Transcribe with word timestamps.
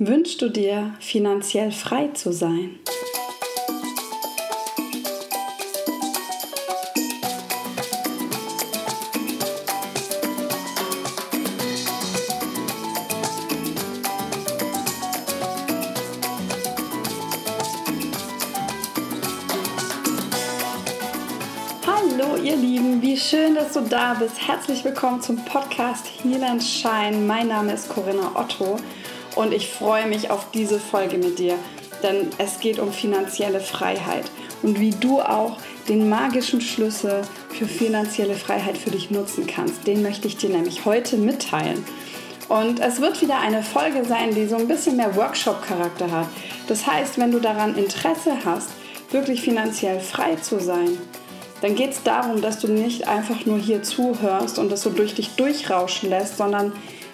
Wünschst 0.00 0.40
du 0.40 0.48
dir, 0.48 0.94
finanziell 1.00 1.72
frei 1.72 2.06
zu 2.14 2.32
sein? 2.32 2.78
Hallo 21.84 22.36
ihr 22.40 22.54
Lieben, 22.54 23.02
wie 23.02 23.16
schön, 23.16 23.56
dass 23.56 23.72
du 23.72 23.80
da 23.80 24.14
bist. 24.14 24.46
Herzlich 24.46 24.84
willkommen 24.84 25.20
zum 25.20 25.44
Podcast 25.44 26.06
Heal 26.22 26.44
and 26.44 26.62
Shine. 26.62 27.16
Mein 27.26 27.48
Name 27.48 27.72
ist 27.72 27.88
Corinna 27.88 28.30
Otto 28.36 28.78
und 29.38 29.54
ich 29.54 29.68
freue 29.68 30.06
mich 30.06 30.30
auf 30.30 30.50
diese 30.50 30.80
Folge 30.80 31.16
mit 31.16 31.38
dir, 31.38 31.54
denn 32.02 32.28
es 32.38 32.58
geht 32.58 32.80
um 32.80 32.92
finanzielle 32.92 33.60
Freiheit 33.60 34.24
und 34.64 34.80
wie 34.80 34.90
du 34.90 35.20
auch 35.20 35.58
den 35.88 36.08
magischen 36.08 36.60
Schlüssel 36.60 37.22
für 37.48 37.66
finanzielle 37.66 38.34
Freiheit 38.34 38.76
für 38.76 38.90
dich 38.90 39.12
nutzen 39.12 39.46
kannst. 39.46 39.86
Den 39.86 40.02
möchte 40.02 40.26
ich 40.26 40.38
dir 40.38 40.50
nämlich 40.50 40.84
heute 40.84 41.16
mitteilen. 41.16 41.84
Und 42.48 42.80
es 42.80 43.00
wird 43.00 43.22
wieder 43.22 43.38
eine 43.38 43.62
Folge 43.62 44.04
sein, 44.04 44.34
die 44.34 44.46
so 44.46 44.56
ein 44.56 44.66
bisschen 44.66 44.96
mehr 44.96 45.14
Workshop-Charakter 45.14 46.10
hat. 46.10 46.26
Das 46.66 46.84
heißt, 46.86 47.18
wenn 47.18 47.30
du 47.30 47.38
daran 47.38 47.76
Interesse 47.76 48.32
hast, 48.44 48.70
wirklich 49.12 49.40
finanziell 49.42 50.00
frei 50.00 50.34
zu 50.34 50.58
sein, 50.58 50.98
dann 51.60 51.76
geht 51.76 51.92
es 51.92 52.02
darum, 52.02 52.42
dass 52.42 52.58
du 52.58 52.66
nicht 52.66 53.06
einfach 53.06 53.46
nur 53.46 53.58
hier 53.58 53.84
zuhörst 53.84 54.58
und 54.58 54.72
das 54.72 54.82
so 54.82 54.90
durch 54.90 55.14
dich 55.14 55.36
durchrauschen 55.36 56.10
lässt, 56.10 56.38
sondern 56.38 56.72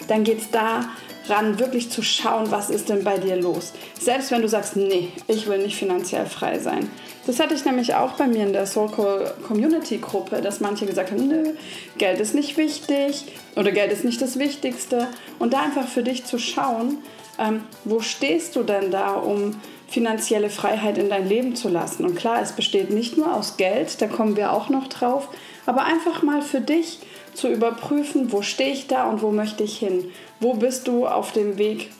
dann 0.08 0.24
geht 0.24 0.38
es 0.38 0.50
da 0.50 0.84
ran, 1.28 1.58
wirklich 1.58 1.90
zu 1.90 2.02
schauen, 2.02 2.50
was 2.50 2.70
ist 2.70 2.88
denn 2.88 3.04
bei 3.04 3.18
dir 3.18 3.36
los. 3.36 3.72
Selbst 3.98 4.30
wenn 4.30 4.42
du 4.42 4.48
sagst, 4.48 4.76
nee, 4.76 5.08
ich 5.26 5.46
will 5.46 5.58
nicht 5.58 5.76
finanziell 5.76 6.26
frei 6.26 6.58
sein. 6.58 6.90
Das 7.26 7.40
hatte 7.40 7.54
ich 7.54 7.64
nämlich 7.64 7.94
auch 7.94 8.12
bei 8.12 8.26
mir 8.26 8.42
in 8.42 8.52
der 8.52 8.66
Soulcall 8.66 9.32
Community 9.46 9.98
Gruppe, 9.98 10.42
dass 10.42 10.60
manche 10.60 10.84
gesagt 10.84 11.10
haben, 11.10 11.26
nö, 11.26 11.54
Geld 11.96 12.20
ist 12.20 12.34
nicht 12.34 12.56
wichtig 12.58 13.24
oder 13.56 13.72
Geld 13.72 13.92
ist 13.92 14.04
nicht 14.04 14.20
das 14.20 14.38
Wichtigste. 14.38 15.08
Und 15.38 15.54
da 15.54 15.62
einfach 15.62 15.88
für 15.88 16.02
dich 16.02 16.24
zu 16.26 16.38
schauen, 16.38 16.98
ähm, 17.38 17.64
wo 17.84 18.00
stehst 18.00 18.56
du 18.56 18.62
denn 18.62 18.90
da, 18.90 19.14
um 19.14 19.60
finanzielle 19.88 20.50
Freiheit 20.50 20.98
in 20.98 21.08
dein 21.08 21.28
Leben 21.28 21.56
zu 21.56 21.68
lassen. 21.68 22.04
Und 22.04 22.16
klar, 22.16 22.42
es 22.42 22.52
besteht 22.52 22.90
nicht 22.90 23.16
nur 23.16 23.34
aus 23.34 23.56
Geld, 23.56 24.00
da 24.02 24.06
kommen 24.06 24.36
wir 24.36 24.52
auch 24.52 24.68
noch 24.68 24.88
drauf, 24.88 25.28
aber 25.66 25.84
einfach 25.84 26.22
mal 26.22 26.42
für 26.42 26.60
dich 26.60 26.98
zu 27.34 27.48
überprüfen, 27.48 28.32
wo 28.32 28.42
stehe 28.42 28.72
ich 28.72 28.86
da 28.86 29.08
und 29.08 29.22
wo 29.22 29.30
möchte 29.30 29.62
ich 29.64 29.78
hin? 29.78 30.10
Wo 30.40 30.54
bist 30.54 30.88
du 30.88 31.06
auf 31.06 31.32
dem 31.32 31.58
Weg? 31.58 31.90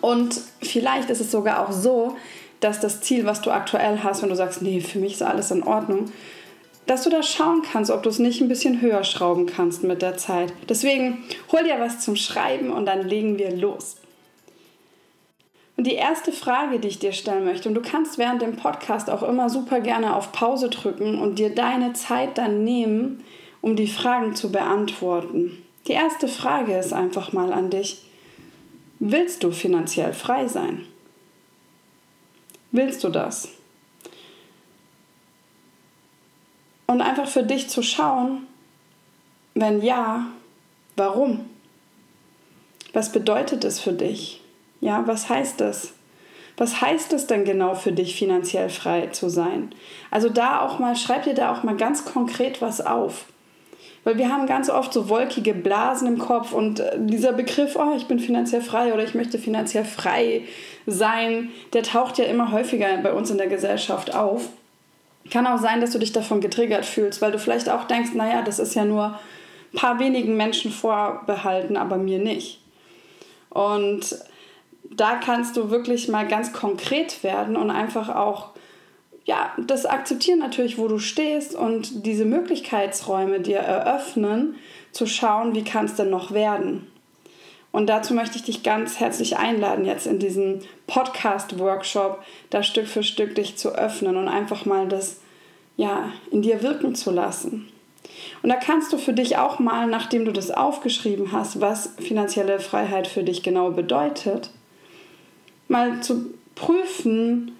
Und 0.00 0.40
vielleicht 0.62 1.10
ist 1.10 1.20
es 1.20 1.30
sogar 1.30 1.66
auch 1.66 1.72
so, 1.72 2.16
dass 2.60 2.80
das 2.80 3.00
Ziel, 3.00 3.26
was 3.26 3.42
du 3.42 3.50
aktuell 3.50 4.00
hast, 4.02 4.22
wenn 4.22 4.30
du 4.30 4.36
sagst, 4.36 4.62
nee, 4.62 4.80
für 4.80 4.98
mich 4.98 5.14
ist 5.14 5.22
alles 5.22 5.50
in 5.50 5.62
Ordnung, 5.62 6.10
dass 6.86 7.04
du 7.04 7.10
da 7.10 7.22
schauen 7.22 7.62
kannst, 7.62 7.90
ob 7.90 8.02
du 8.02 8.10
es 8.10 8.18
nicht 8.18 8.40
ein 8.40 8.48
bisschen 8.48 8.80
höher 8.80 9.04
schrauben 9.04 9.46
kannst 9.46 9.84
mit 9.84 10.02
der 10.02 10.16
Zeit. 10.16 10.52
Deswegen 10.68 11.24
hol 11.52 11.64
dir 11.64 11.80
was 11.80 12.00
zum 12.00 12.16
Schreiben 12.16 12.70
und 12.70 12.86
dann 12.86 13.06
legen 13.06 13.38
wir 13.38 13.54
los. 13.54 13.96
Und 15.76 15.86
die 15.86 15.94
erste 15.94 16.30
Frage, 16.30 16.78
die 16.78 16.88
ich 16.88 17.00
dir 17.00 17.12
stellen 17.12 17.44
möchte, 17.44 17.68
und 17.68 17.74
du 17.74 17.82
kannst 17.82 18.18
während 18.18 18.42
dem 18.42 18.56
Podcast 18.56 19.10
auch 19.10 19.22
immer 19.22 19.50
super 19.50 19.80
gerne 19.80 20.14
auf 20.14 20.30
Pause 20.30 20.68
drücken 20.68 21.20
und 21.20 21.38
dir 21.38 21.52
deine 21.52 21.94
Zeit 21.94 22.38
dann 22.38 22.62
nehmen, 22.62 23.24
um 23.64 23.76
die 23.76 23.86
Fragen 23.86 24.36
zu 24.36 24.52
beantworten. 24.52 25.64
Die 25.86 25.92
erste 25.92 26.28
Frage 26.28 26.76
ist 26.76 26.92
einfach 26.92 27.32
mal 27.32 27.50
an 27.50 27.70
dich. 27.70 28.04
Willst 28.98 29.42
du 29.42 29.52
finanziell 29.52 30.12
frei 30.12 30.48
sein? 30.48 30.84
Willst 32.72 33.02
du 33.04 33.08
das? 33.08 33.48
Und 36.86 37.00
einfach 37.00 37.26
für 37.26 37.42
dich 37.42 37.70
zu 37.70 37.82
schauen, 37.82 38.46
wenn 39.54 39.80
ja, 39.80 40.26
warum? 40.96 41.48
Was 42.92 43.12
bedeutet 43.12 43.64
es 43.64 43.80
für 43.80 43.94
dich? 43.94 44.42
Ja, 44.82 45.06
was 45.06 45.30
heißt 45.30 45.58
das? 45.62 45.94
Was 46.58 46.82
heißt 46.82 47.14
es 47.14 47.26
denn 47.26 47.46
genau 47.46 47.74
für 47.74 47.92
dich, 47.92 48.14
finanziell 48.14 48.68
frei 48.68 49.06
zu 49.06 49.30
sein? 49.30 49.74
Also 50.10 50.28
da 50.28 50.60
auch 50.60 50.78
mal, 50.78 50.96
schreib 50.96 51.22
dir 51.22 51.34
da 51.34 51.50
auch 51.50 51.62
mal 51.62 51.78
ganz 51.78 52.04
konkret 52.04 52.60
was 52.60 52.82
auf. 52.82 53.24
Weil 54.04 54.18
wir 54.18 54.28
haben 54.28 54.46
ganz 54.46 54.68
oft 54.68 54.92
so 54.92 55.08
wolkige 55.08 55.54
Blasen 55.54 56.06
im 56.06 56.18
Kopf 56.18 56.52
und 56.52 56.80
äh, 56.80 56.92
dieser 56.98 57.32
Begriff, 57.32 57.74
oh, 57.76 57.94
ich 57.96 58.06
bin 58.06 58.18
finanziell 58.18 58.60
frei 58.60 58.92
oder 58.92 59.02
ich 59.02 59.14
möchte 59.14 59.38
finanziell 59.38 59.84
frei 59.84 60.42
sein, 60.86 61.50
der 61.72 61.82
taucht 61.82 62.18
ja 62.18 62.26
immer 62.26 62.52
häufiger 62.52 62.96
bei 62.98 63.12
uns 63.12 63.30
in 63.30 63.38
der 63.38 63.46
Gesellschaft 63.46 64.14
auf. 64.14 64.48
Kann 65.30 65.46
auch 65.46 65.58
sein, 65.58 65.80
dass 65.80 65.92
du 65.92 65.98
dich 65.98 66.12
davon 66.12 66.42
getriggert 66.42 66.84
fühlst, 66.84 67.22
weil 67.22 67.32
du 67.32 67.38
vielleicht 67.38 67.70
auch 67.70 67.84
denkst, 67.84 68.10
naja, 68.12 68.42
das 68.42 68.58
ist 68.58 68.74
ja 68.74 68.84
nur 68.84 69.18
ein 69.72 69.78
paar 69.78 69.98
wenigen 69.98 70.36
Menschen 70.36 70.70
vorbehalten, 70.70 71.78
aber 71.78 71.96
mir 71.96 72.18
nicht. 72.18 72.60
Und 73.48 74.16
da 74.90 75.16
kannst 75.16 75.56
du 75.56 75.70
wirklich 75.70 76.08
mal 76.08 76.28
ganz 76.28 76.52
konkret 76.52 77.24
werden 77.24 77.56
und 77.56 77.70
einfach 77.70 78.14
auch 78.14 78.50
ja, 79.24 79.52
das 79.58 79.86
akzeptieren 79.86 80.38
natürlich, 80.38 80.78
wo 80.78 80.88
du 80.88 80.98
stehst 80.98 81.54
und 81.54 82.04
diese 82.06 82.24
Möglichkeitsräume 82.24 83.40
dir 83.40 83.58
eröffnen, 83.58 84.56
zu 84.92 85.06
schauen, 85.06 85.54
wie 85.54 85.64
kann 85.64 85.86
es 85.86 85.94
denn 85.94 86.10
noch 86.10 86.32
werden. 86.32 86.86
Und 87.72 87.88
dazu 87.88 88.14
möchte 88.14 88.36
ich 88.36 88.44
dich 88.44 88.62
ganz 88.62 89.00
herzlich 89.00 89.36
einladen, 89.36 89.84
jetzt 89.84 90.06
in 90.06 90.20
diesen 90.20 90.60
Podcast-Workshop, 90.86 92.22
da 92.50 92.62
Stück 92.62 92.86
für 92.86 93.02
Stück 93.02 93.34
dich 93.34 93.56
zu 93.56 93.74
öffnen 93.74 94.16
und 94.16 94.28
einfach 94.28 94.64
mal 94.64 94.86
das 94.86 95.20
ja, 95.76 96.12
in 96.30 96.42
dir 96.42 96.62
wirken 96.62 96.94
zu 96.94 97.10
lassen. 97.10 97.68
Und 98.42 98.50
da 98.50 98.56
kannst 98.56 98.92
du 98.92 98.98
für 98.98 99.12
dich 99.12 99.38
auch 99.38 99.58
mal, 99.58 99.88
nachdem 99.88 100.24
du 100.24 100.32
das 100.32 100.50
aufgeschrieben 100.50 101.32
hast, 101.32 101.60
was 101.60 101.94
finanzielle 101.98 102.60
Freiheit 102.60 103.08
für 103.08 103.24
dich 103.24 103.42
genau 103.42 103.70
bedeutet, 103.70 104.50
mal 105.66 106.00
zu 106.00 106.26
prüfen, 106.54 107.53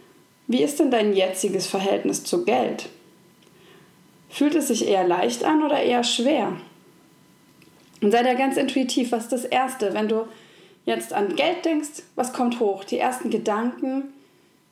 wie 0.46 0.62
ist 0.62 0.78
denn 0.78 0.90
dein 0.90 1.14
jetziges 1.14 1.66
Verhältnis 1.66 2.24
zu 2.24 2.44
Geld? 2.44 2.88
Fühlt 4.28 4.54
es 4.54 4.68
sich 4.68 4.86
eher 4.86 5.06
leicht 5.06 5.44
an 5.44 5.64
oder 5.64 5.80
eher 5.80 6.04
schwer? 6.04 6.52
Und 8.02 8.10
sei 8.10 8.22
da 8.22 8.34
ganz 8.34 8.56
intuitiv, 8.56 9.12
was 9.12 9.24
ist 9.24 9.32
das 9.32 9.44
Erste, 9.44 9.94
wenn 9.94 10.08
du 10.08 10.26
jetzt 10.84 11.12
an 11.12 11.36
Geld 11.36 11.64
denkst, 11.64 12.02
was 12.16 12.32
kommt 12.32 12.60
hoch? 12.60 12.84
Die 12.84 12.98
ersten 12.98 13.30
Gedanken, 13.30 14.12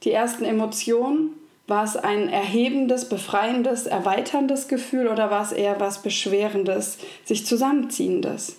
die 0.02 0.12
ersten 0.12 0.44
Emotionen? 0.44 1.30
War 1.68 1.84
es 1.84 1.96
ein 1.96 2.28
erhebendes, 2.28 3.08
befreiendes, 3.08 3.86
erweiterndes 3.86 4.66
Gefühl 4.66 5.06
oder 5.06 5.30
war 5.30 5.42
es 5.42 5.52
eher 5.52 5.78
was 5.78 6.02
Beschwerendes, 6.02 6.98
sich 7.24 7.46
zusammenziehendes? 7.46 8.56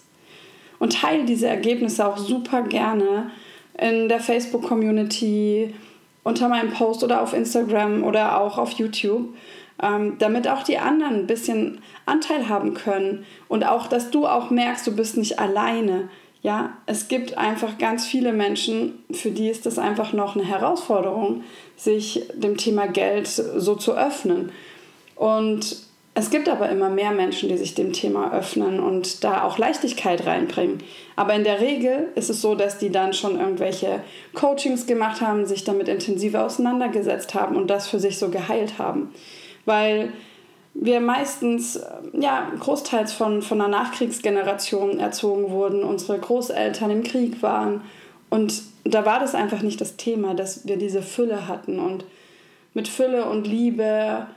Und 0.80 1.02
teile 1.02 1.26
diese 1.26 1.48
Ergebnisse 1.48 2.08
auch 2.08 2.18
super 2.18 2.64
gerne 2.64 3.30
in 3.78 4.08
der 4.08 4.20
Facebook-Community, 4.20 5.76
unter 6.24 6.48
meinem 6.50 6.72
Post 6.72 7.04
oder 7.04 7.22
auf 7.22 7.34
Instagram 7.34 8.04
oder 8.04 8.40
auch 8.40 8.58
auf 8.58 8.72
YouTube, 8.72 9.36
ähm, 9.82 10.18
damit 10.20 10.48
auch 10.48 10.64
die 10.64 10.78
anderen 10.78 11.16
ein 11.16 11.28
bisschen 11.28 11.82
Anteil 12.06 12.50
haben 12.50 12.74
können 12.74 13.26
und 13.48 13.66
auch, 13.66 13.88
dass 13.88 14.12
du 14.12 14.28
auch 14.28 14.50
merkst, 14.50 14.88
du 14.88 14.96
bist 14.96 15.18
nicht 15.18 15.40
alleine. 15.40 16.10
Ja, 16.42 16.78
es 16.86 17.08
gibt 17.08 17.38
einfach 17.38 17.78
ganz 17.78 18.06
viele 18.06 18.34
Menschen, 18.34 19.04
für 19.12 19.32
die 19.32 19.50
ist 19.50 19.66
das 19.66 19.80
einfach 19.80 20.12
noch 20.12 20.36
eine 20.36 20.46
Herausforderung, 20.46 21.44
sich 21.78 22.28
dem 22.34 22.58
Thema 22.58 22.88
Geld 22.88 23.28
so 23.28 23.76
zu 23.76 23.94
öffnen. 23.94 24.52
Und 25.16 25.78
es 26.16 26.30
gibt 26.30 26.48
aber 26.48 26.70
immer 26.70 26.90
mehr 26.90 27.12
Menschen, 27.12 27.50
die 27.50 27.58
sich 27.58 27.74
dem 27.74 27.92
Thema 27.92 28.34
öffnen 28.34 28.80
und 28.80 29.24
da 29.24 29.44
auch 29.44 29.58
Leichtigkeit 29.58 30.28
reinbringen. 30.28 30.84
Aber 31.16 31.34
in 31.34 31.44
der 31.44 31.60
Regel 31.60 32.10
ist 32.16 32.30
es 32.30 32.40
so, 32.40 32.54
dass 32.54 32.78
die 32.78 32.92
dann 32.92 33.14
schon 33.14 33.40
irgendwelche 33.40 34.04
Coachings 34.36 34.86
gemacht 34.86 35.22
haben, 35.22 35.48
sich 35.48 35.64
damit 35.64 35.88
intensiver 35.88 36.46
auseinandergesetzt 36.46 37.34
haben 37.34 37.56
und 37.56 37.68
das 37.68 37.88
für 37.88 38.00
sich 38.00 38.20
so 38.20 38.30
geheilt 38.30 38.78
haben. 38.78 39.12
Weil 39.66 40.14
wir 40.76 41.00
meistens, 41.00 41.80
ja, 42.14 42.52
großteils 42.60 43.14
von, 43.14 43.42
von 43.42 43.60
einer 43.60 43.70
Nachkriegsgeneration 43.70 45.00
erzogen 45.00 45.50
wurden, 45.50 45.84
unsere 45.84 46.20
Großeltern 46.20 46.92
im 46.92 47.04
Krieg 47.04 47.42
waren. 47.42 47.82
Und 48.30 48.62
da 48.84 49.06
war 49.06 49.20
das 49.20 49.34
einfach 49.34 49.64
nicht 49.64 49.82
das 49.82 49.98
Thema, 49.98 50.36
dass 50.36 50.68
wir 50.68 50.78
diese 50.78 51.02
Fülle 51.02 51.48
hatten. 51.48 51.80
Und 51.80 52.06
mit 52.76 52.88
Fülle 52.88 53.26
und 53.26 53.48
Liebe 53.48 54.28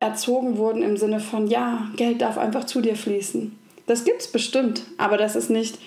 erzogen 0.00 0.56
wurden 0.58 0.82
im 0.82 0.96
Sinne 0.96 1.20
von, 1.20 1.46
ja, 1.46 1.88
Geld 1.96 2.20
darf 2.22 2.38
einfach 2.38 2.64
zu 2.64 2.80
dir 2.80 2.96
fließen. 2.96 3.58
Das 3.86 4.04
gibt 4.04 4.20
es 4.20 4.28
bestimmt, 4.28 4.82
aber 4.98 5.16
das 5.16 5.36
ist 5.36 5.50
nicht 5.50 5.78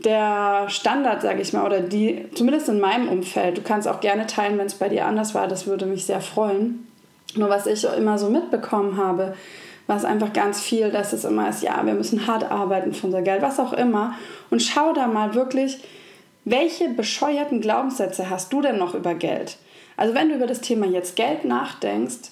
der 0.00 0.66
Standard, 0.68 1.22
sage 1.22 1.40
ich 1.40 1.52
mal, 1.52 1.64
oder 1.64 1.80
die, 1.80 2.26
zumindest 2.34 2.68
in 2.68 2.80
meinem 2.80 3.08
Umfeld. 3.08 3.58
Du 3.58 3.62
kannst 3.62 3.86
auch 3.86 4.00
gerne 4.00 4.26
teilen, 4.26 4.58
wenn 4.58 4.66
es 4.66 4.74
bei 4.74 4.88
dir 4.88 5.06
anders 5.06 5.34
war, 5.34 5.48
das 5.48 5.66
würde 5.66 5.86
mich 5.86 6.04
sehr 6.04 6.20
freuen. 6.20 6.86
Nur 7.36 7.48
was 7.48 7.66
ich 7.66 7.84
immer 7.84 8.18
so 8.18 8.28
mitbekommen 8.28 8.96
habe, 8.96 9.34
war 9.86 9.96
es 9.96 10.04
einfach 10.04 10.32
ganz 10.32 10.60
viel, 10.60 10.90
dass 10.90 11.12
es 11.12 11.24
immer 11.24 11.48
ist, 11.48 11.62
ja, 11.62 11.84
wir 11.84 11.94
müssen 11.94 12.26
hart 12.26 12.50
arbeiten 12.50 12.92
für 12.92 13.06
unser 13.06 13.22
Geld, 13.22 13.42
was 13.42 13.60
auch 13.60 13.72
immer. 13.72 14.14
Und 14.50 14.62
schau 14.62 14.92
da 14.92 15.06
mal 15.06 15.34
wirklich, 15.34 15.78
Welche 16.44 16.90
bescheuerten 16.90 17.62
Glaubenssätze 17.62 18.28
hast 18.28 18.52
du 18.52 18.60
denn 18.60 18.76
noch 18.76 18.94
über 18.94 19.14
Geld? 19.14 19.56
Also 19.96 20.14
wenn 20.14 20.28
du 20.28 20.34
über 20.34 20.46
das 20.46 20.60
Thema 20.60 20.86
jetzt 20.86 21.16
Geld 21.16 21.44
nachdenkst, 21.44 22.30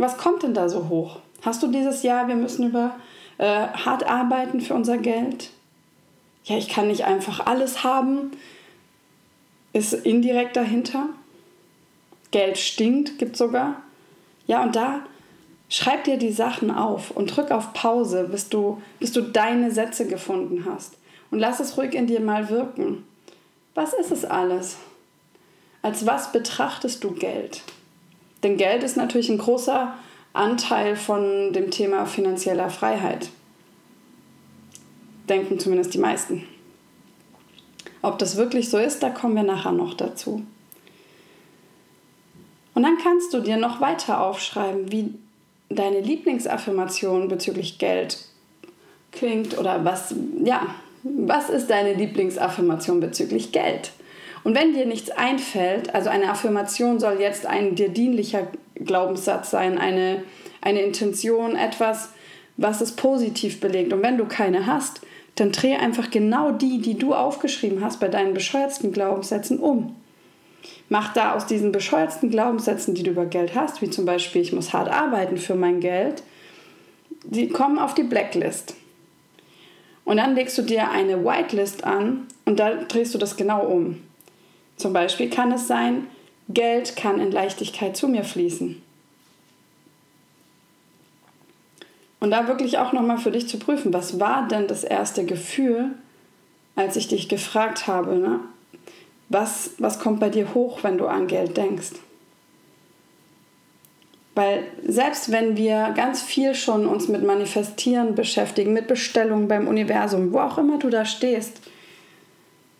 was 0.00 0.16
kommt 0.16 0.42
denn 0.42 0.54
da 0.54 0.68
so 0.68 0.88
hoch? 0.88 1.20
Hast 1.42 1.62
du 1.62 1.68
dieses 1.68 2.02
Jahr, 2.02 2.28
wir 2.28 2.36
müssen 2.36 2.68
über 2.68 2.96
äh, 3.38 3.44
hart 3.68 4.04
arbeiten 4.04 4.60
für 4.60 4.74
unser 4.74 4.98
Geld? 4.98 5.50
Ja, 6.44 6.56
ich 6.56 6.68
kann 6.68 6.88
nicht 6.88 7.04
einfach 7.04 7.46
alles 7.46 7.84
haben. 7.84 8.32
Ist 9.72 9.92
indirekt 9.92 10.56
dahinter. 10.56 11.06
Geld 12.30 12.58
stinkt, 12.58 13.18
gibt 13.18 13.36
sogar. 13.36 13.76
Ja, 14.46 14.62
und 14.62 14.74
da 14.74 15.00
schreib 15.68 16.04
dir 16.04 16.16
die 16.16 16.32
Sachen 16.32 16.70
auf 16.70 17.10
und 17.10 17.36
drück 17.36 17.50
auf 17.50 17.72
Pause, 17.72 18.28
bis 18.30 18.48
du, 18.48 18.82
bis 18.98 19.12
du 19.12 19.22
deine 19.22 19.70
Sätze 19.70 20.06
gefunden 20.06 20.66
hast. 20.68 20.94
Und 21.30 21.38
lass 21.38 21.60
es 21.60 21.76
ruhig 21.76 21.94
in 21.94 22.06
dir 22.06 22.20
mal 22.20 22.48
wirken. 22.48 23.04
Was 23.74 23.92
ist 23.92 24.10
es 24.10 24.24
alles? 24.24 24.76
Als 25.82 26.06
was 26.06 26.32
betrachtest 26.32 27.04
du 27.04 27.12
Geld? 27.12 27.62
Denn 28.42 28.56
Geld 28.56 28.82
ist 28.82 28.96
natürlich 28.96 29.28
ein 29.28 29.38
großer 29.38 29.94
Anteil 30.32 30.96
von 30.96 31.52
dem 31.52 31.70
Thema 31.70 32.06
finanzieller 32.06 32.70
Freiheit. 32.70 33.28
Denken 35.28 35.58
zumindest 35.58 35.94
die 35.94 35.98
meisten. 35.98 36.46
Ob 38.02 38.18
das 38.18 38.36
wirklich 38.36 38.70
so 38.70 38.78
ist, 38.78 39.02
da 39.02 39.10
kommen 39.10 39.36
wir 39.36 39.42
nachher 39.42 39.72
noch 39.72 39.94
dazu. 39.94 40.42
Und 42.74 42.82
dann 42.82 42.98
kannst 43.02 43.34
du 43.34 43.40
dir 43.40 43.56
noch 43.56 43.80
weiter 43.80 44.22
aufschreiben, 44.22 44.90
wie 44.90 45.14
deine 45.68 46.00
Lieblingsaffirmation 46.00 47.28
bezüglich 47.28 47.78
Geld 47.78 48.24
klingt 49.12 49.58
oder 49.58 49.84
was, 49.84 50.14
ja, 50.42 50.74
was 51.02 51.50
ist 51.50 51.68
deine 51.68 51.94
Lieblingsaffirmation 51.94 53.00
bezüglich 53.00 53.52
Geld? 53.52 53.92
Und 54.42 54.54
wenn 54.54 54.72
dir 54.72 54.86
nichts 54.86 55.10
einfällt, 55.10 55.94
also 55.94 56.08
eine 56.08 56.30
Affirmation 56.30 56.98
soll 56.98 57.20
jetzt 57.20 57.46
ein 57.46 57.74
dir 57.74 57.90
dienlicher 57.90 58.48
Glaubenssatz 58.74 59.50
sein, 59.50 59.78
eine, 59.78 60.22
eine 60.62 60.80
Intention, 60.82 61.56
etwas, 61.56 62.10
was 62.56 62.80
es 62.80 62.92
positiv 62.92 63.60
belegt. 63.60 63.92
Und 63.92 64.02
wenn 64.02 64.18
du 64.18 64.24
keine 64.24 64.66
hast, 64.66 65.00
dann 65.34 65.52
dreh 65.52 65.76
einfach 65.76 66.10
genau 66.10 66.52
die, 66.52 66.80
die 66.80 66.98
du 66.98 67.14
aufgeschrieben 67.14 67.82
hast 67.82 68.00
bei 68.00 68.08
deinen 68.08 68.34
bescheuertsten 68.34 68.92
Glaubenssätzen 68.92 69.58
um. 69.58 69.96
Mach 70.88 71.12
da 71.12 71.34
aus 71.34 71.46
diesen 71.46 71.72
bescheuertsten 71.72 72.30
Glaubenssätzen, 72.30 72.94
die 72.94 73.02
du 73.02 73.12
über 73.12 73.26
Geld 73.26 73.54
hast, 73.54 73.80
wie 73.80 73.90
zum 73.90 74.04
Beispiel, 74.04 74.42
ich 74.42 74.52
muss 74.52 74.72
hart 74.72 74.90
arbeiten 74.90 75.36
für 75.36 75.54
mein 75.54 75.80
Geld, 75.80 76.22
die 77.24 77.48
kommen 77.48 77.78
auf 77.78 77.94
die 77.94 78.02
Blacklist. 78.02 78.74
Und 80.04 80.16
dann 80.16 80.34
legst 80.34 80.58
du 80.58 80.62
dir 80.62 80.90
eine 80.90 81.24
Whitelist 81.24 81.84
an 81.84 82.26
und 82.44 82.58
da 82.58 82.74
drehst 82.74 83.14
du 83.14 83.18
das 83.18 83.36
genau 83.36 83.64
um. 83.64 84.02
Zum 84.80 84.94
Beispiel 84.94 85.28
kann 85.28 85.52
es 85.52 85.66
sein, 85.66 86.06
Geld 86.48 86.96
kann 86.96 87.20
in 87.20 87.30
Leichtigkeit 87.30 87.98
zu 87.98 88.08
mir 88.08 88.24
fließen. 88.24 88.80
Und 92.18 92.30
da 92.30 92.48
wirklich 92.48 92.78
auch 92.78 92.94
nochmal 92.94 93.18
für 93.18 93.30
dich 93.30 93.46
zu 93.46 93.58
prüfen, 93.58 93.92
was 93.92 94.18
war 94.18 94.48
denn 94.48 94.68
das 94.68 94.82
erste 94.82 95.26
Gefühl, 95.26 95.90
als 96.76 96.96
ich 96.96 97.08
dich 97.08 97.28
gefragt 97.28 97.86
habe, 97.86 98.16
ne? 98.16 98.40
was, 99.28 99.72
was 99.76 99.98
kommt 99.98 100.18
bei 100.18 100.30
dir 100.30 100.54
hoch, 100.54 100.82
wenn 100.82 100.96
du 100.96 101.06
an 101.06 101.26
Geld 101.26 101.58
denkst? 101.58 101.92
Weil 104.34 104.64
selbst 104.86 105.30
wenn 105.30 105.58
wir 105.58 105.92
ganz 105.94 106.22
viel 106.22 106.54
schon 106.54 106.86
uns 106.86 107.08
mit 107.08 107.22
Manifestieren 107.22 108.14
beschäftigen, 108.14 108.72
mit 108.72 108.88
Bestellungen 108.88 109.46
beim 109.46 109.68
Universum, 109.68 110.32
wo 110.32 110.38
auch 110.38 110.56
immer 110.56 110.78
du 110.78 110.88
da 110.88 111.04
stehst, 111.04 111.60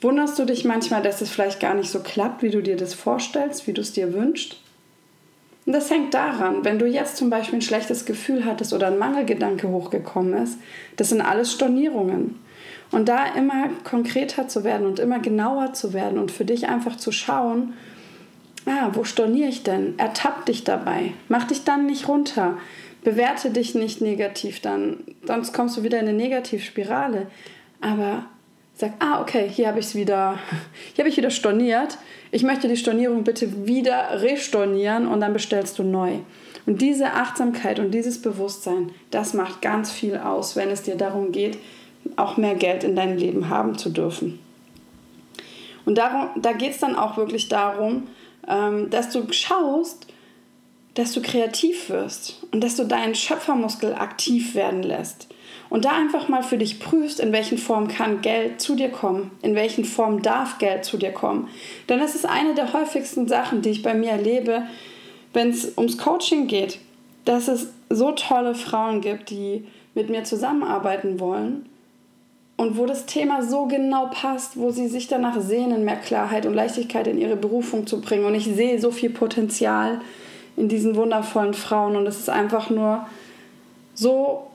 Wunderst 0.00 0.38
du 0.38 0.44
dich 0.44 0.64
manchmal, 0.64 1.02
dass 1.02 1.20
es 1.20 1.30
vielleicht 1.30 1.60
gar 1.60 1.74
nicht 1.74 1.90
so 1.90 2.00
klappt, 2.00 2.42
wie 2.42 2.50
du 2.50 2.62
dir 2.62 2.76
das 2.76 2.94
vorstellst, 2.94 3.66
wie 3.66 3.72
du 3.72 3.82
es 3.82 3.92
dir 3.92 4.14
wünschst? 4.14 4.56
Und 5.66 5.74
das 5.74 5.90
hängt 5.90 6.14
daran, 6.14 6.64
wenn 6.64 6.78
du 6.78 6.86
jetzt 6.86 7.18
zum 7.18 7.28
Beispiel 7.28 7.58
ein 7.58 7.62
schlechtes 7.62 8.06
Gefühl 8.06 8.44
hattest 8.44 8.72
oder 8.72 8.86
ein 8.86 8.98
Mangelgedanke 8.98 9.68
hochgekommen 9.68 10.42
ist, 10.42 10.58
das 10.96 11.10
sind 11.10 11.20
alles 11.20 11.52
Stornierungen. 11.52 12.40
Und 12.90 13.08
da 13.08 13.26
immer 13.34 13.68
konkreter 13.84 14.48
zu 14.48 14.64
werden 14.64 14.86
und 14.86 14.98
immer 14.98 15.20
genauer 15.20 15.74
zu 15.74 15.92
werden 15.92 16.18
und 16.18 16.32
für 16.32 16.44
dich 16.44 16.68
einfach 16.68 16.96
zu 16.96 17.12
schauen, 17.12 17.74
ah, 18.66 18.90
wo 18.94 19.04
storniere 19.04 19.48
ich 19.48 19.62
denn? 19.62 19.98
Ertapp 19.98 20.46
dich 20.46 20.64
dabei. 20.64 21.12
Mach 21.28 21.44
dich 21.44 21.62
dann 21.64 21.86
nicht 21.86 22.08
runter. 22.08 22.58
Bewerte 23.04 23.50
dich 23.50 23.74
nicht 23.74 24.00
negativ, 24.00 24.60
dann, 24.60 25.04
sonst 25.24 25.54
kommst 25.54 25.76
du 25.76 25.82
wieder 25.82 26.00
in 26.00 26.08
eine 26.08 26.16
Negativspirale. 26.16 27.28
Aber 27.80 28.26
sage, 28.80 28.94
ah, 28.98 29.20
okay, 29.20 29.48
hier 29.48 29.68
habe 29.68 29.78
ich 29.78 29.86
es 29.86 29.94
wieder, 29.94 30.38
hier 30.94 31.02
habe 31.02 31.08
ich 31.08 31.16
wieder 31.16 31.30
storniert. 31.30 31.98
Ich 32.30 32.42
möchte 32.42 32.68
die 32.68 32.76
Stornierung 32.76 33.24
bitte 33.24 33.66
wieder 33.66 34.22
restornieren 34.22 35.06
und 35.06 35.20
dann 35.20 35.32
bestellst 35.32 35.78
du 35.78 35.82
neu. 35.82 36.18
Und 36.66 36.80
diese 36.80 37.12
Achtsamkeit 37.12 37.78
und 37.78 37.92
dieses 37.92 38.20
Bewusstsein, 38.20 38.92
das 39.10 39.34
macht 39.34 39.62
ganz 39.62 39.90
viel 39.90 40.16
aus, 40.16 40.56
wenn 40.56 40.70
es 40.70 40.82
dir 40.82 40.94
darum 40.94 41.32
geht, 41.32 41.58
auch 42.16 42.36
mehr 42.36 42.54
Geld 42.54 42.84
in 42.84 42.96
deinem 42.96 43.16
Leben 43.16 43.48
haben 43.48 43.76
zu 43.78 43.90
dürfen. 43.90 44.38
Und 45.84 45.98
darum, 45.98 46.28
da 46.36 46.52
geht 46.52 46.72
es 46.72 46.78
dann 46.78 46.96
auch 46.96 47.16
wirklich 47.16 47.48
darum, 47.48 48.08
ähm, 48.46 48.90
dass 48.90 49.10
du 49.10 49.30
schaust, 49.32 50.06
dass 50.94 51.12
du 51.12 51.22
kreativ 51.22 51.88
wirst 51.88 52.44
und 52.52 52.62
dass 52.62 52.76
du 52.76 52.84
deinen 52.84 53.14
Schöpfermuskel 53.14 53.94
aktiv 53.94 54.54
werden 54.54 54.82
lässt. 54.82 55.28
Und 55.70 55.84
da 55.84 55.92
einfach 55.92 56.28
mal 56.28 56.42
für 56.42 56.58
dich 56.58 56.80
prüfst, 56.80 57.20
in 57.20 57.32
welchen 57.32 57.56
Form 57.56 57.86
kann 57.86 58.20
Geld 58.20 58.60
zu 58.60 58.74
dir 58.74 58.90
kommen, 58.90 59.30
in 59.40 59.54
welchen 59.54 59.84
Form 59.84 60.20
darf 60.20 60.58
Geld 60.58 60.84
zu 60.84 60.96
dir 60.96 61.12
kommen. 61.12 61.48
Denn 61.88 62.00
das 62.00 62.16
ist 62.16 62.26
eine 62.26 62.54
der 62.54 62.72
häufigsten 62.72 63.28
Sachen, 63.28 63.62
die 63.62 63.70
ich 63.70 63.82
bei 63.82 63.94
mir 63.94 64.10
erlebe, 64.10 64.64
wenn 65.32 65.50
es 65.50 65.76
ums 65.78 65.96
Coaching 65.96 66.48
geht, 66.48 66.78
dass 67.24 67.46
es 67.46 67.68
so 67.88 68.10
tolle 68.12 68.56
Frauen 68.56 69.00
gibt, 69.00 69.30
die 69.30 69.64
mit 69.94 70.10
mir 70.10 70.24
zusammenarbeiten 70.24 71.20
wollen 71.20 71.66
und 72.56 72.76
wo 72.76 72.84
das 72.84 73.06
Thema 73.06 73.42
so 73.42 73.66
genau 73.66 74.10
passt, 74.12 74.58
wo 74.58 74.70
sie 74.70 74.88
sich 74.88 75.06
danach 75.06 75.40
sehnen, 75.40 75.84
mehr 75.84 75.96
Klarheit 75.96 76.46
und 76.46 76.54
Leichtigkeit 76.54 77.06
in 77.06 77.18
ihre 77.18 77.36
Berufung 77.36 77.86
zu 77.86 78.00
bringen. 78.00 78.24
Und 78.24 78.34
ich 78.34 78.44
sehe 78.44 78.80
so 78.80 78.90
viel 78.90 79.10
Potenzial 79.10 80.00
in 80.56 80.68
diesen 80.68 80.94
wundervollen 80.94 81.54
Frauen 81.54 81.96
und 81.96 82.06
es 82.06 82.18
ist 82.18 82.28
einfach 82.28 82.68
nur 82.68 83.06
so 83.94 84.49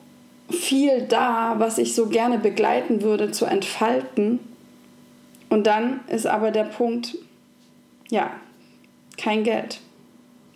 viel 0.49 1.01
da, 1.03 1.55
was 1.57 1.77
ich 1.77 1.95
so 1.95 2.07
gerne 2.07 2.37
begleiten 2.37 3.01
würde, 3.01 3.31
zu 3.31 3.45
entfalten. 3.45 4.39
Und 5.49 5.67
dann 5.67 6.01
ist 6.07 6.27
aber 6.27 6.51
der 6.51 6.65
Punkt, 6.65 7.17
ja, 8.09 8.31
kein 9.17 9.43
Geld, 9.43 9.79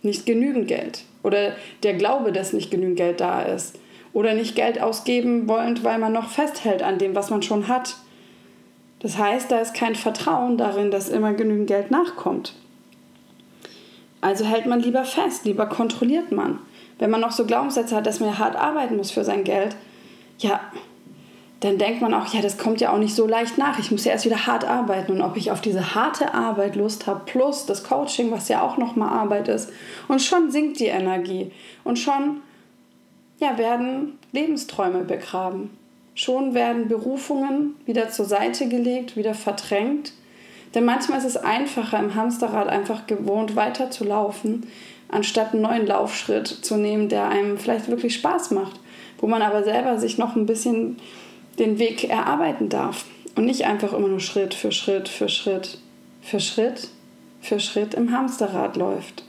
nicht 0.02 0.26
genügend 0.26 0.68
Geld. 0.68 1.04
Oder 1.22 1.52
der 1.82 1.94
Glaube, 1.94 2.32
dass 2.32 2.52
nicht 2.52 2.70
genügend 2.70 2.96
Geld 2.96 3.20
da 3.20 3.42
ist. 3.42 3.78
Oder 4.12 4.34
nicht 4.34 4.56
Geld 4.56 4.80
ausgeben 4.80 5.48
wollend, 5.48 5.84
weil 5.84 5.98
man 5.98 6.12
noch 6.12 6.30
festhält 6.30 6.82
an 6.82 6.98
dem, 6.98 7.14
was 7.14 7.30
man 7.30 7.42
schon 7.42 7.68
hat. 7.68 7.96
Das 9.00 9.18
heißt, 9.18 9.50
da 9.50 9.60
ist 9.60 9.74
kein 9.74 9.94
Vertrauen 9.94 10.58
darin, 10.58 10.90
dass 10.90 11.08
immer 11.08 11.32
genügend 11.32 11.68
Geld 11.68 11.90
nachkommt. 11.90 12.54
Also 14.20 14.44
hält 14.44 14.66
man 14.66 14.80
lieber 14.80 15.04
fest, 15.04 15.44
lieber 15.44 15.66
kontrolliert 15.66 16.32
man 16.32 16.58
wenn 17.00 17.10
man 17.10 17.20
noch 17.20 17.32
so 17.32 17.44
Glaubenssätze 17.44 17.96
hat, 17.96 18.06
dass 18.06 18.20
man 18.20 18.38
hart 18.38 18.54
arbeiten 18.54 18.96
muss 18.96 19.10
für 19.10 19.24
sein 19.24 19.42
Geld, 19.42 19.74
ja, 20.38 20.60
dann 21.60 21.76
denkt 21.76 22.00
man 22.00 22.14
auch, 22.14 22.32
ja, 22.32 22.40
das 22.40 22.56
kommt 22.56 22.80
ja 22.80 22.92
auch 22.92 22.98
nicht 22.98 23.14
so 23.14 23.26
leicht 23.26 23.58
nach. 23.58 23.78
Ich 23.78 23.90
muss 23.90 24.04
ja 24.04 24.12
erst 24.12 24.24
wieder 24.24 24.46
hart 24.46 24.64
arbeiten. 24.64 25.12
Und 25.12 25.22
ob 25.22 25.36
ich 25.36 25.50
auf 25.50 25.60
diese 25.60 25.94
harte 25.94 26.32
Arbeit 26.32 26.76
Lust 26.76 27.06
habe, 27.06 27.22
plus 27.26 27.66
das 27.66 27.84
Coaching, 27.84 28.30
was 28.30 28.48
ja 28.48 28.62
auch 28.62 28.78
nochmal 28.78 29.10
Arbeit 29.10 29.48
ist. 29.48 29.70
Und 30.08 30.22
schon 30.22 30.50
sinkt 30.50 30.80
die 30.80 30.86
Energie. 30.86 31.52
Und 31.84 31.98
schon 31.98 32.40
ja, 33.38 33.58
werden 33.58 34.18
Lebensträume 34.32 35.04
begraben. 35.04 35.76
Schon 36.14 36.54
werden 36.54 36.88
Berufungen 36.88 37.76
wieder 37.84 38.08
zur 38.08 38.24
Seite 38.24 38.68
gelegt, 38.68 39.16
wieder 39.16 39.34
verdrängt. 39.34 40.12
Denn 40.74 40.84
manchmal 40.84 41.18
ist 41.18 41.24
es 41.24 41.36
einfacher, 41.36 41.98
im 41.98 42.14
Hamsterrad 42.14 42.68
einfach 42.68 43.06
gewohnt 43.06 43.56
weiterzulaufen, 43.56 44.66
anstatt 45.10 45.52
einen 45.52 45.62
neuen 45.62 45.86
Laufschritt 45.86 46.46
zu 46.46 46.76
nehmen, 46.76 47.08
der 47.08 47.28
einem 47.28 47.58
vielleicht 47.58 47.88
wirklich 47.88 48.14
Spaß 48.14 48.50
macht, 48.52 48.78
wo 49.18 49.26
man 49.26 49.42
aber 49.42 49.64
selber 49.64 49.98
sich 49.98 50.18
noch 50.18 50.36
ein 50.36 50.46
bisschen 50.46 50.98
den 51.58 51.78
Weg 51.78 52.08
erarbeiten 52.08 52.68
darf 52.68 53.04
und 53.34 53.44
nicht 53.44 53.66
einfach 53.66 53.92
immer 53.92 54.08
nur 54.08 54.20
Schritt 54.20 54.54
für 54.54 54.72
Schritt 54.72 55.08
für 55.08 55.28
Schritt 55.28 55.78
für 56.22 56.40
Schritt 56.40 56.88
für 57.40 57.60
Schritt 57.60 57.94
im 57.94 58.12
Hamsterrad 58.12 58.76
läuft. 58.76 59.24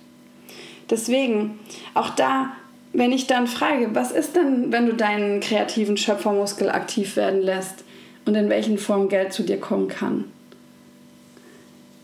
Deswegen, 0.90 1.60
auch 1.94 2.10
da, 2.10 2.52
wenn 2.94 3.14
ich 3.14 3.28
dann 3.28 3.48
frage, 3.48 3.90
was 3.94 4.12
ist 4.12 4.36
denn, 4.36 4.72
wenn 4.72 4.86
du 4.86 4.94
deinen 4.94 5.40
kreativen 5.40 5.96
Schöpfermuskel 5.96 6.70
aktiv 6.70 7.16
werden 7.16 7.42
lässt 7.42 7.86
und 8.26 8.36
in 8.36 8.50
welchen 8.50 8.78
Formen 8.78 9.08
Geld 9.08 9.32
zu 9.32 9.44
dir 9.44 9.60
kommen 9.60 9.88
kann? 9.88 10.26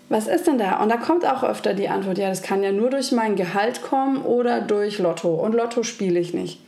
Was 0.09 0.27
ist 0.27 0.47
denn 0.47 0.57
da? 0.57 0.81
Und 0.81 0.89
da 0.89 0.97
kommt 0.97 1.25
auch 1.25 1.43
öfter 1.43 1.73
die 1.73 1.89
Antwort, 1.89 2.17
ja, 2.17 2.29
das 2.29 2.41
kann 2.41 2.63
ja 2.63 2.71
nur 2.71 2.89
durch 2.89 3.11
mein 3.11 3.35
Gehalt 3.35 3.81
kommen 3.81 4.21
oder 4.21 4.61
durch 4.61 4.99
Lotto. 4.99 5.33
Und 5.33 5.53
Lotto 5.53 5.83
spiele 5.83 6.19
ich 6.19 6.33
nicht. 6.33 6.61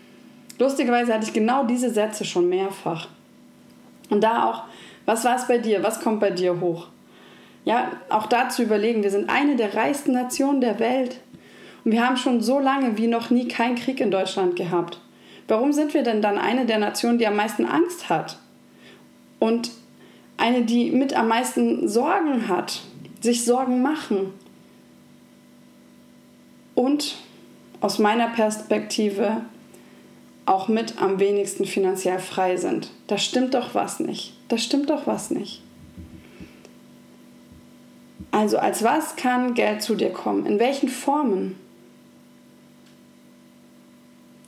Lustigerweise 0.58 1.14
hatte 1.14 1.26
ich 1.26 1.34
genau 1.34 1.64
diese 1.64 1.90
Sätze 1.90 2.26
schon 2.26 2.50
mehrfach. 2.50 3.08
Und 4.10 4.24
da 4.24 4.50
auch, 4.50 4.64
was 5.06 5.24
war 5.24 5.38
es 5.38 5.48
bei 5.48 5.58
dir? 5.58 5.84
Was 5.84 6.02
kommt 6.02 6.20
bei 6.20 6.32
dir 6.32 6.60
hoch? 6.60 6.88
Ja, 7.64 7.92
auch 8.10 8.26
dazu 8.26 8.64
überlegen, 8.64 9.04
wir 9.04 9.12
sind 9.12 9.30
eine 9.30 9.56
der 9.56 9.74
reichsten 9.74 10.12
Nationen 10.12 10.60
der 10.60 10.80
Welt. 10.80 11.20
Und 11.86 11.94
wir 11.94 12.06
haben 12.06 12.18
schon 12.18 12.42
so 12.42 12.60
lange 12.60 12.98
wie 12.98 13.08
noch 13.08 13.30
nie 13.30 13.48
keinen 13.48 13.76
Krieg 13.76 14.02
in 14.02 14.12
Deutschland 14.12 14.58
gehabt. 14.58 15.00
Warum 15.48 15.72
sind 15.72 15.94
wir 15.94 16.04
denn 16.04 16.22
dann 16.22 16.38
eine 16.38 16.66
der 16.66 16.78
Nationen, 16.78 17.20
die 17.20 17.28
am 17.28 17.38
meisten 17.38 17.66
Angst 17.66 18.10
hat? 18.10 18.38
Und 19.40 19.72
eine, 20.38 20.64
die 20.64 20.92
mit 20.92 21.16
am 21.16 21.30
meisten 21.30 21.88
Sorgen 21.88 22.48
hat, 22.50 22.82
sich 23.22 23.46
Sorgen 23.46 23.82
machen. 23.82 24.34
Und 26.76 27.18
aus 27.82 28.00
meiner 28.00 28.30
Perspektive 28.30 29.42
auch 30.46 30.68
mit 30.68 31.00
am 31.00 31.20
wenigsten 31.20 31.66
finanziell 31.66 32.20
frei 32.20 32.58
sind. 32.58 32.90
Da 33.08 33.18
stimmt 33.18 33.54
doch 33.54 33.76
was 33.76 34.00
nicht. 34.00 34.34
Da 34.48 34.58
stimmt 34.58 34.90
doch 34.90 35.06
was 35.06 35.30
nicht. 35.30 35.62
Also 38.32 38.58
als 38.58 38.84
was 38.84 39.16
kann 39.16 39.54
Geld 39.54 39.84
zu 39.84 39.96
dir 39.96 40.12
kommen? 40.12 40.46
In 40.46 40.60
welchen 40.60 40.90
Formen? 40.90 41.56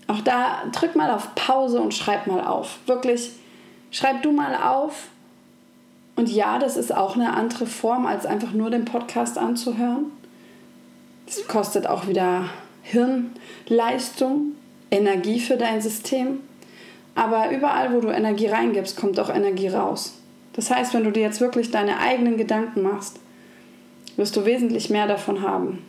Auch 0.07 0.21
da 0.21 0.63
drück 0.71 0.95
mal 0.95 1.11
auf 1.11 1.35
Pause 1.35 1.79
und 1.79 1.93
schreib 1.93 2.27
mal 2.27 2.45
auf. 2.45 2.79
Wirklich, 2.85 3.31
schreib 3.91 4.23
du 4.23 4.31
mal 4.31 4.55
auf. 4.55 5.10
Und 6.15 6.29
ja, 6.29 6.59
das 6.59 6.77
ist 6.77 6.93
auch 6.93 7.15
eine 7.15 7.33
andere 7.33 7.65
Form, 7.65 8.05
als 8.05 8.25
einfach 8.25 8.51
nur 8.51 8.69
den 8.69 8.85
Podcast 8.85 9.37
anzuhören. 9.37 10.11
Das 11.25 11.47
kostet 11.47 11.87
auch 11.87 12.07
wieder 12.07 12.49
Hirnleistung, 12.83 14.53
Energie 14.89 15.39
für 15.39 15.57
dein 15.57 15.81
System. 15.81 16.41
Aber 17.15 17.51
überall, 17.51 17.93
wo 17.93 18.01
du 18.01 18.09
Energie 18.09 18.47
reingibst, 18.47 18.97
kommt 18.97 19.19
auch 19.19 19.29
Energie 19.29 19.69
raus. 19.69 20.13
Das 20.53 20.69
heißt, 20.69 20.93
wenn 20.93 21.03
du 21.03 21.11
dir 21.11 21.23
jetzt 21.23 21.41
wirklich 21.41 21.71
deine 21.71 21.99
eigenen 21.99 22.37
Gedanken 22.37 22.81
machst, 22.81 23.19
wirst 24.17 24.35
du 24.35 24.45
wesentlich 24.45 24.89
mehr 24.89 25.07
davon 25.07 25.41
haben. 25.41 25.79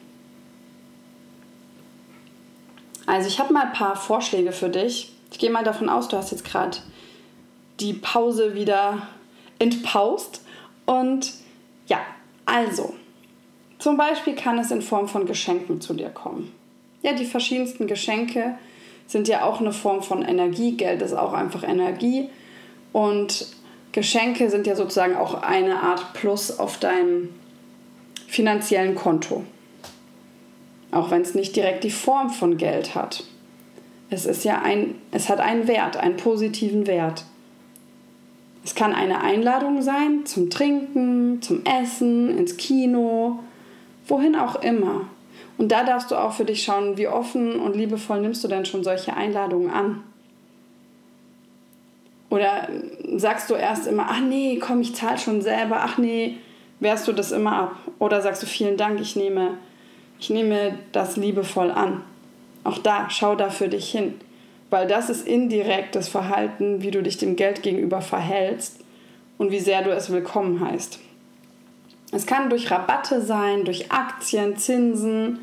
Also 3.07 3.29
ich 3.29 3.41
habe 3.41 3.53
mal 3.53 3.67
ein 3.67 3.73
paar 3.73 3.97
Vorschläge 3.97 4.53
für 4.53 4.69
dich. 4.69 5.13
Ich 5.33 5.39
gehe 5.39 5.51
mal 5.51 5.65
davon 5.65 5.89
aus, 5.89 6.09
du 6.09 6.17
hast 6.17 6.31
jetzt 6.31 6.45
gerade 6.45 6.79
die 7.81 7.95
Pause 7.95 8.55
wieder 8.55 9.09
entpaust. 9.63 10.43
Und 10.85 11.33
ja, 11.87 12.01
also, 12.45 12.95
zum 13.79 13.97
Beispiel 13.97 14.35
kann 14.35 14.59
es 14.59 14.71
in 14.71 14.83
Form 14.83 15.09
von 15.09 15.27
Geschenken 15.27 15.81
zu 15.81 15.95
dir 15.95 16.11
kommen. 16.11 16.53
Ja, 17.03 17.13
die 17.13 17.25
verschiedensten 17.25 17.87
Geschenke 17.87 18.57
sind 19.07 19.29
ja 19.29 19.45
auch 19.45 19.61
eine 19.61 19.73
Form 19.73 20.03
von 20.03 20.23
Energie. 20.23 20.77
Geld 20.77 21.03
ist 21.03 21.15
auch 21.15 21.33
einfach 21.33 21.63
Energie. 21.63 22.29
Und 22.93 23.47
Geschenke 23.93 24.51
sind 24.51 24.67
ja 24.67 24.75
sozusagen 24.75 25.17
auch 25.17 25.43
eine 25.43 25.81
Art 25.81 26.13
Plus 26.15 26.59
auf 26.59 26.79
deinem 26.79 27.31
finanziellen 28.27 28.95
Konto. 28.95 29.45
Auch 30.91 31.11
wenn 31.11 31.23
es 31.23 31.35
nicht 31.35 31.57
direkt 31.57 31.85
die 31.85 31.91
Form 31.91 32.31
von 32.31 32.57
Geld 32.57 32.95
hat. 32.95 33.25
Es 34.11 34.27
ist 34.27 34.45
ja 34.45 34.61
ein, 34.61 34.95
es 35.11 35.29
hat 35.29 35.41
einen 35.41 35.67
Wert, 35.69 35.97
einen 35.97 36.17
positiven 36.17 36.87
Wert. 36.87 37.25
Es 38.65 38.75
kann 38.75 38.95
eine 38.95 39.21
Einladung 39.23 39.83
sein 39.83 40.25
zum 40.25 40.51
Trinken, 40.51 41.43
zum 41.43 41.65
Essen, 41.65 42.37
ins 42.39 42.57
Kino, 42.57 43.41
wohin 44.07 44.37
auch 44.37 44.63
immer. 44.63 45.07
Und 45.59 45.71
da 45.73 45.85
darfst 45.85 46.11
du 46.11 46.17
auch 46.17 46.33
für 46.33 46.45
dich 46.45 46.63
schauen, 46.63 46.97
wie 46.97 47.09
offen 47.09 47.61
und 47.61 47.77
liebevoll 47.77 48.21
nimmst 48.21 48.43
du 48.45 48.49
denn 48.49 48.65
schon 48.65 48.85
solche 48.85 49.17
Einladungen 49.17 49.71
an. 49.71 50.03
Oder 52.31 52.69
sagst 53.17 53.51
du 53.51 53.55
erst 53.55 53.87
immer, 53.87 54.07
ach 54.09 54.21
nee, 54.21 54.59
komm, 54.59 54.81
ich 54.81 54.95
zahle 54.95 55.19
schon 55.19 55.43
selber, 55.43 55.81
ach 55.83 55.99
nee, 55.99 56.39
wehrst 56.81 57.07
du 57.07 57.13
das 57.13 57.31
immer 57.31 57.53
ab? 57.53 57.77
Oder 57.99 58.23
sagst 58.23 58.43
du, 58.43 58.47
vielen 58.47 58.77
Dank, 58.79 59.01
ich 59.01 59.17
nehme, 59.17 59.59
ich 60.19 60.31
nehme 60.31 60.79
das 60.93 61.17
liebevoll 61.17 61.71
an. 61.71 62.01
Auch 62.65 62.79
da, 62.79 63.11
schau 63.11 63.35
da 63.35 63.51
für 63.51 63.69
dich 63.69 63.91
hin. 63.91 64.15
Weil 64.73 64.87
das 64.87 65.11
ist 65.11 65.29
indirektes 65.29 66.09
Verhalten, 66.09 66.81
wie 66.81 66.91
du 66.91 67.03
dich 67.03 67.19
dem 67.19 67.37
Geld 67.37 67.63
gegenüber 67.63 68.01
verhältst 68.01 68.81
und 69.37 69.51
wie 69.51 69.61
sehr 69.61 69.83
du 69.83 69.91
es 69.91 70.11
willkommen 70.11 70.67
heißt. 70.67 70.99
Es 72.11 72.25
kann 72.25 72.49
durch 72.49 72.71
Rabatte 72.71 73.21
sein, 73.21 73.67
durch 73.67 73.93
Aktien, 73.93 74.57
Zinsen. 74.57 75.41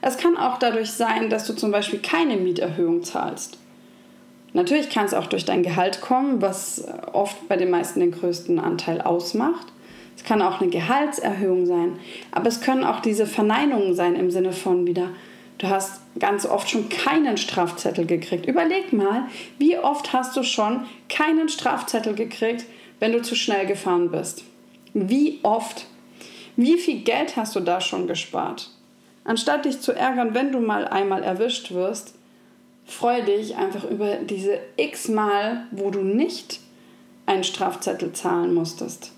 Es 0.00 0.16
kann 0.16 0.38
auch 0.38 0.58
dadurch 0.58 0.90
sein, 0.90 1.28
dass 1.28 1.46
du 1.46 1.52
zum 1.52 1.70
Beispiel 1.70 1.98
keine 1.98 2.38
Mieterhöhung 2.38 3.02
zahlst. 3.02 3.58
Natürlich 4.54 4.88
kann 4.88 5.04
es 5.04 5.12
auch 5.12 5.26
durch 5.26 5.44
dein 5.44 5.62
Gehalt 5.62 6.00
kommen, 6.00 6.40
was 6.40 6.82
oft 7.12 7.46
bei 7.48 7.58
den 7.58 7.68
meisten 7.68 8.00
den 8.00 8.12
größten 8.12 8.58
Anteil 8.58 9.02
ausmacht. 9.02 9.66
Es 10.16 10.24
kann 10.24 10.40
auch 10.40 10.62
eine 10.62 10.70
Gehaltserhöhung 10.70 11.66
sein. 11.66 11.98
Aber 12.30 12.48
es 12.48 12.62
können 12.62 12.84
auch 12.84 13.00
diese 13.00 13.26
Verneinungen 13.26 13.94
sein 13.94 14.16
im 14.16 14.30
Sinne 14.30 14.52
von 14.52 14.86
wieder, 14.86 15.10
du 15.58 15.68
hast 15.68 16.00
ganz 16.18 16.46
oft 16.46 16.70
schon 16.70 16.88
keinen 16.88 17.36
Strafzettel 17.36 18.06
gekriegt. 18.06 18.46
Überleg 18.46 18.92
mal, 18.92 19.28
wie 19.58 19.78
oft 19.78 20.12
hast 20.12 20.36
du 20.36 20.42
schon 20.42 20.86
keinen 21.08 21.48
Strafzettel 21.48 22.14
gekriegt, 22.14 22.64
wenn 23.00 23.12
du 23.12 23.22
zu 23.22 23.34
schnell 23.34 23.66
gefahren 23.66 24.10
bist? 24.10 24.44
Wie 24.94 25.40
oft? 25.42 25.86
Wie 26.56 26.78
viel 26.78 27.02
Geld 27.02 27.36
hast 27.36 27.56
du 27.56 27.60
da 27.60 27.80
schon 27.80 28.06
gespart? 28.06 28.70
Anstatt 29.24 29.64
dich 29.64 29.80
zu 29.80 29.92
ärgern, 29.92 30.34
wenn 30.34 30.52
du 30.52 30.60
mal 30.60 30.86
einmal 30.86 31.22
erwischt 31.22 31.72
wirst, 31.72 32.14
freue 32.84 33.22
dich 33.22 33.56
einfach 33.56 33.84
über 33.84 34.16
diese 34.16 34.58
x 34.76 35.08
Mal, 35.08 35.66
wo 35.70 35.90
du 35.90 36.00
nicht 36.00 36.60
einen 37.26 37.44
Strafzettel 37.44 38.12
zahlen 38.12 38.52
musstest. 38.52 39.12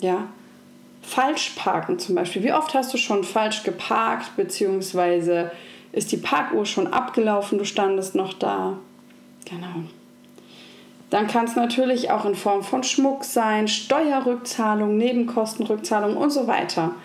Ja? 0.00 0.28
Falsch 1.14 1.50
parken 1.50 2.00
zum 2.00 2.16
Beispiel. 2.16 2.42
Wie 2.42 2.52
oft 2.52 2.74
hast 2.74 2.92
du 2.92 2.98
schon 2.98 3.22
falsch 3.22 3.62
geparkt, 3.62 4.34
beziehungsweise 4.36 5.52
ist 5.92 6.10
die 6.10 6.16
Parkuhr 6.16 6.66
schon 6.66 6.88
abgelaufen, 6.88 7.56
du 7.56 7.64
standest 7.64 8.16
noch 8.16 8.32
da? 8.32 8.78
Genau. 9.44 9.84
Dann 11.10 11.28
kann 11.28 11.44
es 11.44 11.54
natürlich 11.54 12.10
auch 12.10 12.24
in 12.24 12.34
Form 12.34 12.64
von 12.64 12.82
Schmuck 12.82 13.22
sein, 13.22 13.68
Steuerrückzahlung, 13.68 14.96
Nebenkostenrückzahlung 14.96 16.16
und 16.16 16.30
so 16.30 16.48
weiter. 16.48 16.96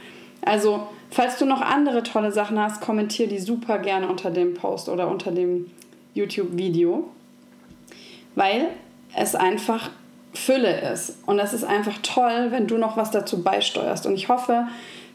Also, 0.41 0.87
falls 1.11 1.37
du 1.37 1.45
noch 1.45 1.61
andere 1.61 2.01
tolle 2.01 2.31
Sachen 2.31 2.57
hast, 2.57 2.81
kommentiere 2.81 3.29
die 3.29 3.37
super 3.37 3.77
gerne 3.77 4.07
unter 4.07 4.31
dem 4.31 4.55
Post 4.55 4.89
oder 4.89 5.07
unter 5.07 5.29
dem 5.29 5.69
YouTube-Video, 6.15 7.07
weil 8.33 8.69
es 9.15 9.35
einfach 9.35 9.91
Fülle 10.33 10.91
ist. 10.91 11.17
Und 11.25 11.39
es 11.39 11.53
ist 11.53 11.63
einfach 11.63 11.97
toll, 12.03 12.47
wenn 12.49 12.67
du 12.67 12.77
noch 12.77 12.97
was 12.97 13.11
dazu 13.11 13.43
beisteuerst. 13.43 14.05
Und 14.05 14.15
ich 14.15 14.29
hoffe, 14.29 14.67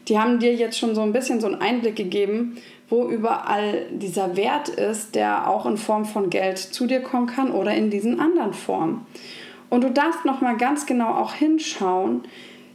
die 0.07 0.19
haben 0.19 0.39
dir 0.39 0.53
jetzt 0.53 0.77
schon 0.77 0.95
so 0.95 1.01
ein 1.01 1.13
bisschen 1.13 1.39
so 1.39 1.47
einen 1.47 1.61
Einblick 1.61 1.95
gegeben, 1.95 2.57
wo 2.89 3.07
überall 3.07 3.85
dieser 3.91 4.35
Wert 4.35 4.69
ist, 4.69 5.15
der 5.15 5.49
auch 5.49 5.65
in 5.65 5.77
Form 5.77 6.05
von 6.05 6.29
Geld 6.29 6.59
zu 6.59 6.85
dir 6.85 7.01
kommen 7.01 7.27
kann 7.27 7.51
oder 7.51 7.73
in 7.73 7.89
diesen 7.89 8.19
anderen 8.19 8.53
Formen. 8.53 9.05
Und 9.69 9.83
du 9.83 9.89
darfst 9.89 10.25
noch 10.25 10.41
mal 10.41 10.57
ganz 10.57 10.85
genau 10.85 11.09
auch 11.09 11.33
hinschauen. 11.33 12.23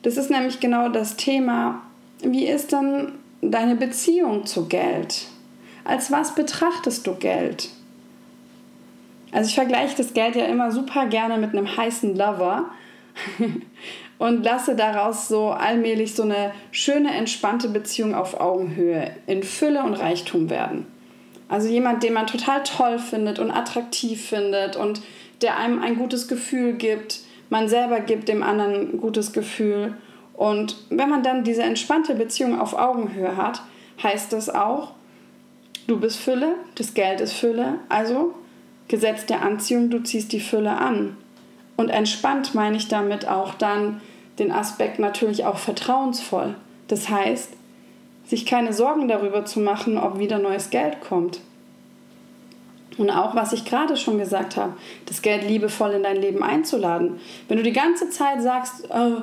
Das 0.02 0.16
ist 0.16 0.30
nämlich 0.30 0.58
genau 0.60 0.88
das 0.88 1.16
Thema, 1.16 1.82
wie 2.22 2.46
ist 2.46 2.72
denn 2.72 3.12
deine 3.40 3.76
Beziehung 3.76 4.46
zu 4.46 4.66
Geld? 4.66 5.26
Als 5.84 6.10
was 6.10 6.34
betrachtest 6.34 7.06
du 7.06 7.14
Geld? 7.14 7.70
Also 9.32 9.48
ich 9.48 9.54
vergleiche 9.54 9.96
das 9.96 10.14
Geld 10.14 10.36
ja 10.36 10.44
immer 10.44 10.70
super 10.72 11.06
gerne 11.06 11.38
mit 11.38 11.50
einem 11.50 11.76
heißen 11.76 12.16
Lover. 12.16 12.70
und 14.20 14.44
lasse 14.44 14.76
daraus 14.76 15.28
so 15.28 15.48
allmählich 15.48 16.14
so 16.14 16.24
eine 16.24 16.52
schöne, 16.72 17.10
entspannte 17.14 17.70
Beziehung 17.70 18.14
auf 18.14 18.38
Augenhöhe 18.38 19.10
in 19.26 19.42
Fülle 19.42 19.82
und 19.82 19.94
Reichtum 19.94 20.50
werden. 20.50 20.86
Also 21.48 21.68
jemand, 21.68 22.02
den 22.02 22.12
man 22.12 22.26
total 22.26 22.62
toll 22.62 22.98
findet 22.98 23.38
und 23.38 23.50
attraktiv 23.50 24.28
findet 24.28 24.76
und 24.76 25.00
der 25.40 25.56
einem 25.56 25.80
ein 25.80 25.96
gutes 25.96 26.28
Gefühl 26.28 26.74
gibt. 26.74 27.20
Man 27.48 27.68
selber 27.68 28.00
gibt 28.00 28.28
dem 28.28 28.42
anderen 28.42 28.92
ein 28.92 29.00
gutes 29.00 29.32
Gefühl. 29.32 29.94
Und 30.34 30.76
wenn 30.90 31.08
man 31.08 31.22
dann 31.22 31.42
diese 31.42 31.62
entspannte 31.62 32.14
Beziehung 32.14 32.60
auf 32.60 32.74
Augenhöhe 32.74 33.38
hat, 33.38 33.62
heißt 34.02 34.34
das 34.34 34.50
auch, 34.50 34.92
du 35.86 35.98
bist 35.98 36.18
Fülle, 36.18 36.56
das 36.74 36.92
Geld 36.92 37.22
ist 37.22 37.32
Fülle, 37.32 37.78
also 37.88 38.34
Gesetz 38.90 39.24
der 39.24 39.42
Anziehung, 39.42 39.88
du 39.88 40.02
ziehst 40.02 40.32
die 40.32 40.40
Fülle 40.40 40.76
an. 40.76 41.16
Und 41.76 41.90
entspannt 41.90 42.56
meine 42.56 42.76
ich 42.76 42.88
damit 42.88 43.26
auch 43.26 43.54
dann 43.54 44.00
den 44.40 44.50
Aspekt 44.50 44.98
natürlich 44.98 45.44
auch 45.44 45.58
vertrauensvoll. 45.58 46.56
Das 46.88 47.08
heißt, 47.08 47.52
sich 48.24 48.46
keine 48.46 48.72
Sorgen 48.72 49.06
darüber 49.06 49.44
zu 49.44 49.60
machen, 49.60 49.96
ob 49.96 50.18
wieder 50.18 50.40
neues 50.40 50.70
Geld 50.70 51.00
kommt. 51.00 51.40
Und 52.98 53.10
auch, 53.10 53.36
was 53.36 53.52
ich 53.52 53.64
gerade 53.64 53.96
schon 53.96 54.18
gesagt 54.18 54.56
habe, 54.56 54.72
das 55.06 55.22
Geld 55.22 55.46
liebevoll 55.46 55.92
in 55.92 56.02
dein 56.02 56.20
Leben 56.20 56.42
einzuladen. 56.42 57.20
Wenn 57.46 57.58
du 57.58 57.62
die 57.62 57.72
ganze 57.72 58.10
Zeit 58.10 58.42
sagst, 58.42 58.88
oh, 58.90 59.22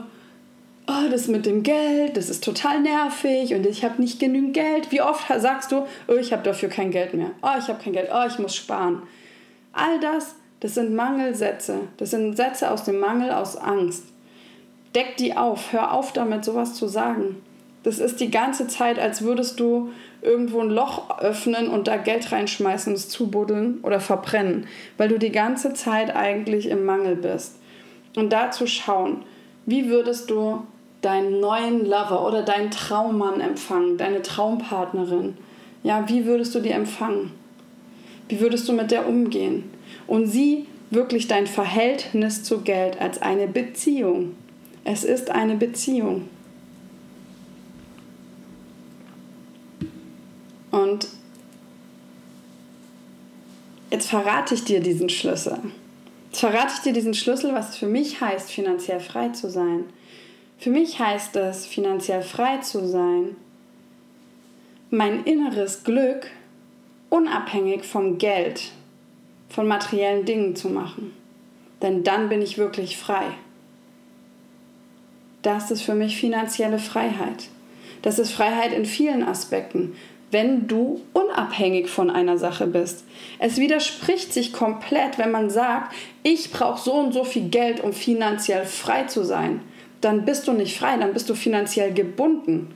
oh 0.87 1.09
das 1.11 1.27
mit 1.27 1.45
dem 1.45 1.61
Geld, 1.61 2.15
das 2.15 2.29
ist 2.29 2.41
total 2.41 2.79
nervig 2.79 3.53
und 3.53 3.65
ich 3.65 3.83
habe 3.83 4.01
nicht 4.01 4.17
genügend 4.17 4.53
Geld. 4.53 4.93
Wie 4.93 5.01
oft 5.01 5.25
sagst 5.41 5.73
du, 5.73 5.85
oh, 6.07 6.15
ich 6.15 6.31
habe 6.31 6.43
dafür 6.43 6.69
kein 6.69 6.89
Geld 6.89 7.13
mehr. 7.13 7.31
Oh, 7.41 7.59
ich 7.59 7.67
habe 7.67 7.83
kein 7.83 7.91
Geld. 7.91 8.09
Oh, 8.13 8.25
ich 8.25 8.39
muss 8.39 8.55
sparen. 8.55 9.03
All 9.77 9.99
das, 9.99 10.35
das 10.59 10.73
sind 10.73 10.95
Mangelsätze. 10.95 11.79
Das 11.97 12.11
sind 12.11 12.35
Sätze 12.35 12.71
aus 12.71 12.83
dem 12.83 12.99
Mangel, 12.99 13.31
aus 13.31 13.55
Angst 13.55 14.03
Deck 14.97 15.17
die 15.17 15.37
auf, 15.37 15.73
hör 15.73 15.93
auf 15.93 16.11
damit, 16.11 16.43
sowas 16.43 16.73
zu 16.73 16.87
sagen. 16.87 17.35
Das 17.83 17.99
ist 17.99 18.19
die 18.19 18.31
ganze 18.31 18.67
Zeit, 18.67 18.97
als 18.97 19.21
würdest 19.21 19.59
du 19.59 19.91
irgendwo 20.23 20.59
ein 20.59 20.71
Loch 20.71 21.19
öffnen 21.19 21.67
und 21.67 21.87
da 21.87 21.97
Geld 21.97 22.31
reinschmeißen, 22.31 22.93
es 22.93 23.07
zubuddeln 23.07 23.79
oder 23.83 23.99
verbrennen, 23.99 24.65
weil 24.97 25.09
du 25.09 25.19
die 25.19 25.31
ganze 25.31 25.73
Zeit 25.73 26.15
eigentlich 26.15 26.67
im 26.67 26.83
Mangel 26.83 27.15
bist. 27.15 27.57
Und 28.15 28.33
da 28.33 28.49
zu 28.49 28.65
schauen, 28.65 29.23
wie 29.67 29.87
würdest 29.87 30.31
du 30.31 30.63
deinen 31.01 31.39
neuen 31.39 31.85
Lover 31.85 32.25
oder 32.25 32.41
deinen 32.41 32.71
Traummann 32.71 33.39
empfangen, 33.39 33.97
deine 33.97 34.23
Traumpartnerin? 34.23 35.37
Ja, 35.83 36.09
wie 36.09 36.25
würdest 36.25 36.55
du 36.55 36.59
die 36.59 36.71
empfangen? 36.71 37.31
Wie 38.27 38.39
würdest 38.39 38.67
du 38.67 38.73
mit 38.73 38.91
der 38.91 39.07
umgehen? 39.07 39.63
Und 40.05 40.27
sieh 40.27 40.65
wirklich 40.89 41.27
dein 41.27 41.47
Verhältnis 41.47 42.43
zu 42.43 42.61
Geld 42.61 42.99
als 42.99 43.21
eine 43.21 43.47
Beziehung. 43.47 44.35
Es 44.83 45.03
ist 45.03 45.29
eine 45.29 45.55
Beziehung. 45.55 46.29
Und 50.71 51.07
jetzt 53.91 54.09
verrate 54.09 54.53
ich 54.53 54.63
dir 54.63 54.79
diesen 54.79 55.09
Schlüssel. 55.09 55.59
Jetzt 56.29 56.39
verrate 56.39 56.73
ich 56.75 56.81
dir 56.81 56.93
diesen 56.93 57.13
Schlüssel, 57.13 57.53
was 57.53 57.75
für 57.75 57.87
mich 57.87 58.21
heißt, 58.21 58.51
finanziell 58.51 58.99
frei 58.99 59.29
zu 59.29 59.49
sein. 59.49 59.85
Für 60.59 60.69
mich 60.69 60.99
heißt 60.99 61.35
es, 61.35 61.65
finanziell 61.65 62.21
frei 62.21 62.57
zu 62.57 62.87
sein, 62.87 63.35
mein 64.89 65.23
inneres 65.25 65.83
Glück 65.83 66.27
unabhängig 67.09 67.83
vom 67.83 68.17
Geld, 68.17 68.71
von 69.49 69.67
materiellen 69.67 70.25
Dingen 70.25 70.55
zu 70.55 70.69
machen. 70.69 71.13
Denn 71.81 72.03
dann 72.03 72.29
bin 72.29 72.41
ich 72.41 72.57
wirklich 72.57 72.97
frei. 72.97 73.25
Das 75.41 75.71
ist 75.71 75.81
für 75.81 75.95
mich 75.95 76.17
finanzielle 76.17 76.79
Freiheit. 76.79 77.49
Das 78.01 78.19
ist 78.19 78.31
Freiheit 78.31 78.73
in 78.73 78.85
vielen 78.85 79.23
Aspekten 79.23 79.93
wenn 80.31 80.67
du 80.67 81.01
unabhängig 81.13 81.87
von 81.87 82.09
einer 82.09 82.37
Sache 82.37 82.67
bist. 82.67 83.05
Es 83.39 83.57
widerspricht 83.57 84.33
sich 84.33 84.51
komplett, 84.51 85.17
wenn 85.17 85.31
man 85.31 85.49
sagt, 85.49 85.93
ich 86.23 86.51
brauche 86.51 86.81
so 86.81 86.93
und 86.93 87.13
so 87.13 87.23
viel 87.23 87.49
Geld, 87.49 87.81
um 87.81 87.93
finanziell 87.93 88.65
frei 88.65 89.03
zu 89.03 89.23
sein. 89.23 89.61
Dann 90.01 90.25
bist 90.25 90.47
du 90.47 90.53
nicht 90.53 90.77
frei, 90.77 90.97
dann 90.97 91.13
bist 91.13 91.29
du 91.29 91.35
finanziell 91.35 91.93
gebunden. 91.93 92.73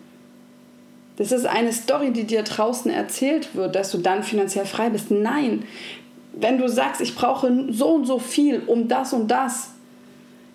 Das 1.17 1.31
ist 1.31 1.45
eine 1.45 1.73
Story, 1.73 2.11
die 2.11 2.23
dir 2.23 2.43
draußen 2.43 2.91
erzählt 2.91 3.55
wird, 3.55 3.75
dass 3.75 3.91
du 3.91 3.99
dann 3.99 4.23
finanziell 4.23 4.65
frei 4.65 4.89
bist. 4.89 5.11
Nein, 5.11 5.63
wenn 6.33 6.57
du 6.57 6.67
sagst, 6.69 7.01
ich 7.01 7.15
brauche 7.15 7.65
so 7.69 7.89
und 7.89 8.05
so 8.05 8.19
viel 8.19 8.61
um 8.65 8.87
das 8.87 9.13
und 9.13 9.29
das, 9.29 9.71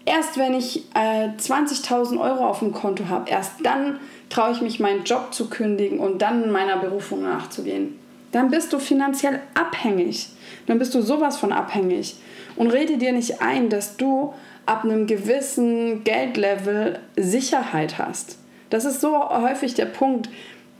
erst 0.05 0.39
wenn 0.39 0.55
ich 0.55 0.85
äh, 0.95 1.29
20.000 1.39 2.19
Euro 2.19 2.47
auf 2.47 2.61
dem 2.61 2.73
Konto 2.73 3.09
habe, 3.09 3.29
erst 3.29 3.53
dann 3.63 4.01
traue 4.31 4.53
ich 4.53 4.61
mich, 4.61 4.81
meinen 4.81 5.05
Job 5.05 5.33
zu 5.33 5.49
kündigen 5.49 5.99
und 5.99 6.23
dann 6.23 6.51
meiner 6.51 6.79
Berufung 6.79 7.23
nachzugehen. 7.23 7.99
Dann 8.33 8.51
bist 8.51 8.73
du 8.73 8.79
finanziell 8.79 9.41
abhängig. 9.55 10.29
Dann 10.67 10.79
bist 10.79 10.95
du 10.95 11.01
sowas 11.01 11.37
von 11.37 11.53
abhängig. 11.53 12.17
Und 12.57 12.71
rede 12.71 12.99
dir 12.99 13.13
nicht 13.13 13.41
ein, 13.41 13.69
dass 13.69 13.97
du 13.97 14.35
ab 14.65 14.85
einem 14.85 15.07
gewissen 15.07 16.03
Geldlevel 16.05 16.99
Sicherheit 17.17 17.99
hast. 17.99 18.39
Das 18.70 18.85
ist 18.85 19.00
so 19.00 19.28
häufig 19.30 19.75
der 19.75 19.87
Punkt, 19.87 20.28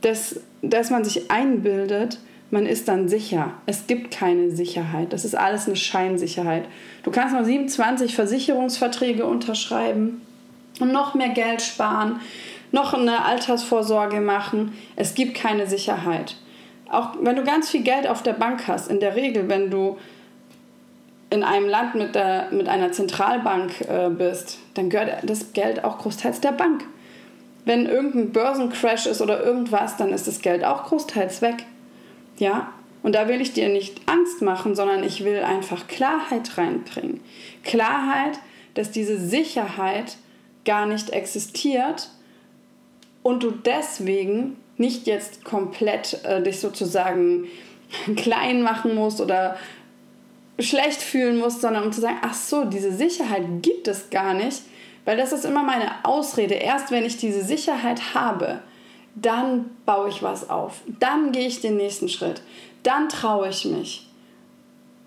dass, 0.01 0.39
dass 0.61 0.89
man 0.89 1.03
sich 1.03 1.31
einbildet, 1.31 2.19
man 2.49 2.65
ist 2.65 2.87
dann 2.87 3.09
sicher. 3.09 3.53
Es 3.65 3.87
gibt 3.87 4.11
keine 4.11 4.51
Sicherheit. 4.51 5.11
Das 5.11 5.25
ist 5.25 5.35
alles 5.35 5.67
eine 5.67 5.75
Scheinsicherheit. 5.75 6.65
Du 7.03 7.11
kannst 7.11 7.35
noch 7.35 7.43
27 7.43 8.15
Versicherungsverträge 8.15 9.25
unterschreiben 9.25 10.21
und 10.79 10.93
noch 10.93 11.13
mehr 11.13 11.29
Geld 11.29 11.61
sparen 11.61 12.21
noch 12.71 12.93
eine 12.93 13.25
Altersvorsorge 13.25 14.21
machen. 14.21 14.73
Es 14.95 15.15
gibt 15.15 15.35
keine 15.35 15.67
Sicherheit. 15.67 16.35
Auch 16.89 17.11
wenn 17.21 17.35
du 17.35 17.43
ganz 17.43 17.69
viel 17.69 17.83
Geld 17.83 18.07
auf 18.07 18.23
der 18.23 18.33
Bank 18.33 18.67
hast, 18.67 18.89
in 18.89 18.99
der 18.99 19.15
Regel, 19.15 19.49
wenn 19.49 19.69
du 19.69 19.97
in 21.29 21.43
einem 21.43 21.67
Land 21.67 21.95
mit, 21.95 22.15
der, 22.15 22.47
mit 22.51 22.69
einer 22.69 22.91
Zentralbank 22.91 23.81
äh, 23.81 24.09
bist, 24.09 24.59
dann 24.75 24.89
gehört 24.89 25.23
das 25.23 25.51
Geld 25.51 25.83
auch 25.83 25.97
großteils 25.97 26.39
der 26.39 26.53
Bank. 26.53 26.85
Wenn 27.67 27.85
irgendein 27.85 28.31
Börsencrash 28.31 29.07
ist 29.07 29.19
oder 29.19 29.43
irgendwas, 29.43 29.97
dann 29.97 30.13
ist 30.13 30.25
das 30.25 30.39
Geld 30.39 30.63
auch 30.63 30.85
großteils 30.85 31.41
weg. 31.41 31.65
Ja, 32.37 32.71
und 33.03 33.13
da 33.13 33.27
will 33.27 33.41
ich 33.41 33.51
dir 33.51 33.67
nicht 33.67 33.99
Angst 34.05 34.41
machen, 34.41 34.73
sondern 34.73 35.03
ich 35.03 35.25
will 35.25 35.43
einfach 35.43 35.85
Klarheit 35.87 36.57
reinbringen. 36.57 37.19
Klarheit, 37.65 38.39
dass 38.73 38.91
diese 38.91 39.19
Sicherheit 39.19 40.15
gar 40.63 40.85
nicht 40.85 41.09
existiert 41.09 42.09
und 43.21 43.43
du 43.43 43.51
deswegen 43.51 44.55
nicht 44.77 45.05
jetzt 45.05 45.43
komplett 45.43 46.23
äh, 46.23 46.41
dich 46.41 46.61
sozusagen 46.61 47.47
klein 48.15 48.61
machen 48.61 48.95
musst 48.95 49.19
oder 49.19 49.57
schlecht 50.57 51.01
fühlen 51.01 51.37
musst, 51.37 51.59
sondern 51.59 51.83
um 51.83 51.91
zu 51.91 51.99
sagen, 51.99 52.19
ach 52.21 52.33
so, 52.33 52.63
diese 52.63 52.93
Sicherheit 52.93 53.43
gibt 53.61 53.89
es 53.89 54.09
gar 54.09 54.33
nicht, 54.33 54.61
weil 55.07 55.15
das 55.15 55.31
ist 55.31 55.45
immer 55.45 55.63
meine 55.63 55.89
Ausrede. 56.03 56.55
Erst 56.55 56.91
wenn 56.91 57.05
ich 57.05 57.15
diese 57.15 57.41
Sicherheit 57.41 58.13
habe, 58.13 58.59
dann 59.15 59.71
baue 59.85 60.09
ich 60.09 60.21
was 60.21 60.49
auf, 60.49 60.81
dann 60.99 61.31
gehe 61.31 61.47
ich 61.47 61.61
den 61.61 61.77
nächsten 61.77 62.09
Schritt, 62.09 62.41
dann 62.83 63.07
traue 63.07 63.47
ich 63.47 63.63
mich. 63.63 64.05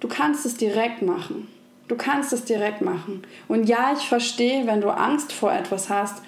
Du 0.00 0.08
kannst 0.08 0.46
es 0.46 0.56
direkt 0.56 1.02
machen. 1.02 1.48
Du 1.86 1.96
kannst 1.96 2.32
es 2.32 2.44
direkt 2.44 2.80
machen. 2.80 3.24
Und 3.46 3.68
ja, 3.68 3.92
ich 3.92 4.08
verstehe, 4.08 4.66
wenn 4.66 4.80
du 4.80 4.88
Angst 4.88 5.34
vor 5.34 5.52
etwas 5.52 5.90
hast, 5.90 6.22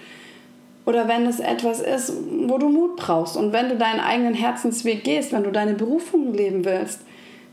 oder 0.84 1.08
wenn 1.08 1.24
es 1.24 1.40
etwas 1.40 1.80
ist, 1.80 2.12
wo 2.46 2.58
du 2.58 2.68
Mut 2.68 2.96
brauchst 2.96 3.38
und 3.38 3.54
wenn 3.54 3.70
du 3.70 3.78
deinen 3.78 4.00
eigenen 4.00 4.34
Herzensweg 4.34 5.02
gehst, 5.02 5.32
wenn 5.32 5.44
du 5.44 5.50
deine 5.50 5.72
Berufung 5.72 6.34
leben 6.34 6.66
willst, 6.66 7.00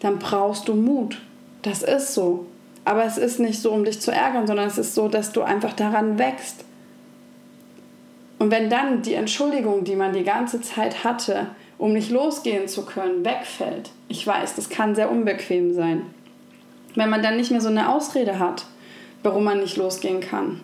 dann 0.01 0.19
brauchst 0.19 0.67
du 0.67 0.73
Mut. 0.73 1.21
Das 1.61 1.81
ist 1.81 2.13
so. 2.13 2.45
Aber 2.89 3.05
es 3.05 3.19
ist 3.19 3.39
nicht 3.39 3.61
so, 3.61 3.71
um 3.71 3.85
dich 3.85 4.01
zu 4.01 4.11
ärgern, 4.11 4.47
sondern 4.47 4.65
es 4.65 4.79
ist 4.79 4.95
so, 4.95 5.07
dass 5.09 5.31
du 5.31 5.43
einfach 5.43 5.73
daran 5.73 6.17
wächst. 6.17 6.65
Und 8.39 8.49
wenn 8.49 8.71
dann 8.71 9.03
die 9.03 9.13
Entschuldigung, 9.13 9.83
die 9.83 9.95
man 9.95 10.11
die 10.11 10.23
ganze 10.23 10.59
Zeit 10.59 11.03
hatte, 11.03 11.45
um 11.77 11.93
nicht 11.93 12.09
losgehen 12.09 12.67
zu 12.67 12.87
können, 12.87 13.23
wegfällt, 13.23 13.91
ich 14.07 14.25
weiß, 14.25 14.55
das 14.55 14.69
kann 14.69 14.95
sehr 14.95 15.11
unbequem 15.11 15.71
sein. 15.71 16.01
Wenn 16.95 17.11
man 17.11 17.21
dann 17.21 17.37
nicht 17.37 17.51
mehr 17.51 17.61
so 17.61 17.69
eine 17.69 17.93
Ausrede 17.93 18.39
hat, 18.39 18.65
warum 19.21 19.43
man 19.43 19.59
nicht 19.59 19.77
losgehen 19.77 20.19
kann, 20.19 20.61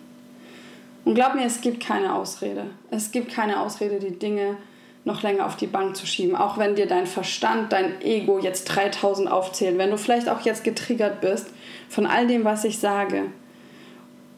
und 1.03 1.13
glaub 1.13 1.35
mir, 1.35 1.45
es 1.45 1.61
gibt 1.61 1.85
keine 1.85 2.15
Ausrede. 2.15 2.63
Es 2.89 3.11
gibt 3.11 3.31
keine 3.31 3.59
Ausrede, 3.59 3.99
die 3.99 4.17
Dinge 4.17 4.57
noch 5.03 5.21
länger 5.21 5.45
auf 5.45 5.57
die 5.57 5.67
Bank 5.67 5.95
zu 5.95 6.07
schieben. 6.07 6.35
Auch 6.35 6.57
wenn 6.57 6.73
dir 6.73 6.87
dein 6.87 7.05
Verstand, 7.05 7.71
dein 7.71 8.01
Ego 8.01 8.39
jetzt 8.39 8.63
3000 8.65 9.31
aufzählt, 9.31 9.77
wenn 9.77 9.91
du 9.91 9.99
vielleicht 9.99 10.27
auch 10.27 10.41
jetzt 10.41 10.63
getriggert 10.63 11.21
bist 11.21 11.51
von 11.89 12.05
all 12.05 12.27
dem, 12.27 12.43
was 12.43 12.63
ich 12.63 12.79
sage. 12.79 13.23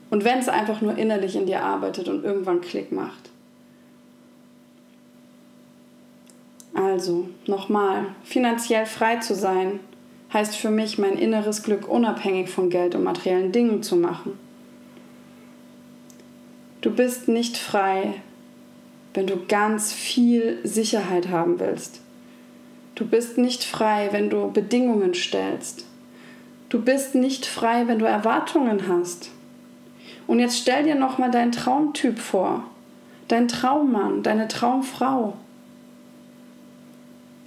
Und 0.10 0.24
wenn 0.24 0.40
es 0.40 0.50
einfach 0.50 0.82
nur 0.82 0.98
innerlich 0.98 1.36
in 1.36 1.46
dir 1.46 1.64
arbeitet 1.64 2.08
und 2.08 2.24
irgendwann 2.24 2.62
Klick 2.62 2.92
macht. 2.92 3.30
Also, 6.74 7.28
nochmal, 7.48 8.06
finanziell 8.24 8.86
frei 8.86 9.18
zu 9.18 9.36
sein, 9.36 9.80
heißt 10.32 10.56
für 10.56 10.70
mich, 10.70 10.98
mein 10.98 11.18
inneres 11.18 11.64
Glück 11.64 11.88
unabhängig 11.88 12.50
von 12.50 12.70
Geld 12.70 12.96
und 12.96 13.04
materiellen 13.04 13.52
Dingen 13.52 13.82
zu 13.82 13.96
machen. 13.96 14.38
Du 16.82 16.92
bist 16.92 17.28
nicht 17.28 17.58
frei, 17.58 18.22
wenn 19.14 19.26
du 19.26 19.46
ganz 19.48 19.92
viel 19.92 20.60
Sicherheit 20.64 21.30
haben 21.30 21.60
willst. 21.60 22.02
Du 22.94 23.06
bist 23.06 23.38
nicht 23.38 23.64
frei, 23.64 24.10
wenn 24.12 24.30
du 24.30 24.52
Bedingungen 24.52 25.14
stellst. 25.14 25.86
Du 26.70 26.82
bist 26.82 27.16
nicht 27.16 27.46
frei, 27.46 27.88
wenn 27.88 28.00
du 28.00 28.06
Erwartungen 28.06 28.88
hast. 28.88 29.32
Und 30.28 30.40
jetzt 30.40 30.60
stell 30.60 30.84
dir 30.84 30.96
noch 30.96 31.18
mal 31.18 31.32
deinen 31.32 31.54
Traumtyp 31.54 32.20
vor, 32.20 32.64
dein 33.30 33.48
Traummann, 33.48 34.24
deine 34.24 34.48
Traumfrau. 34.50 35.34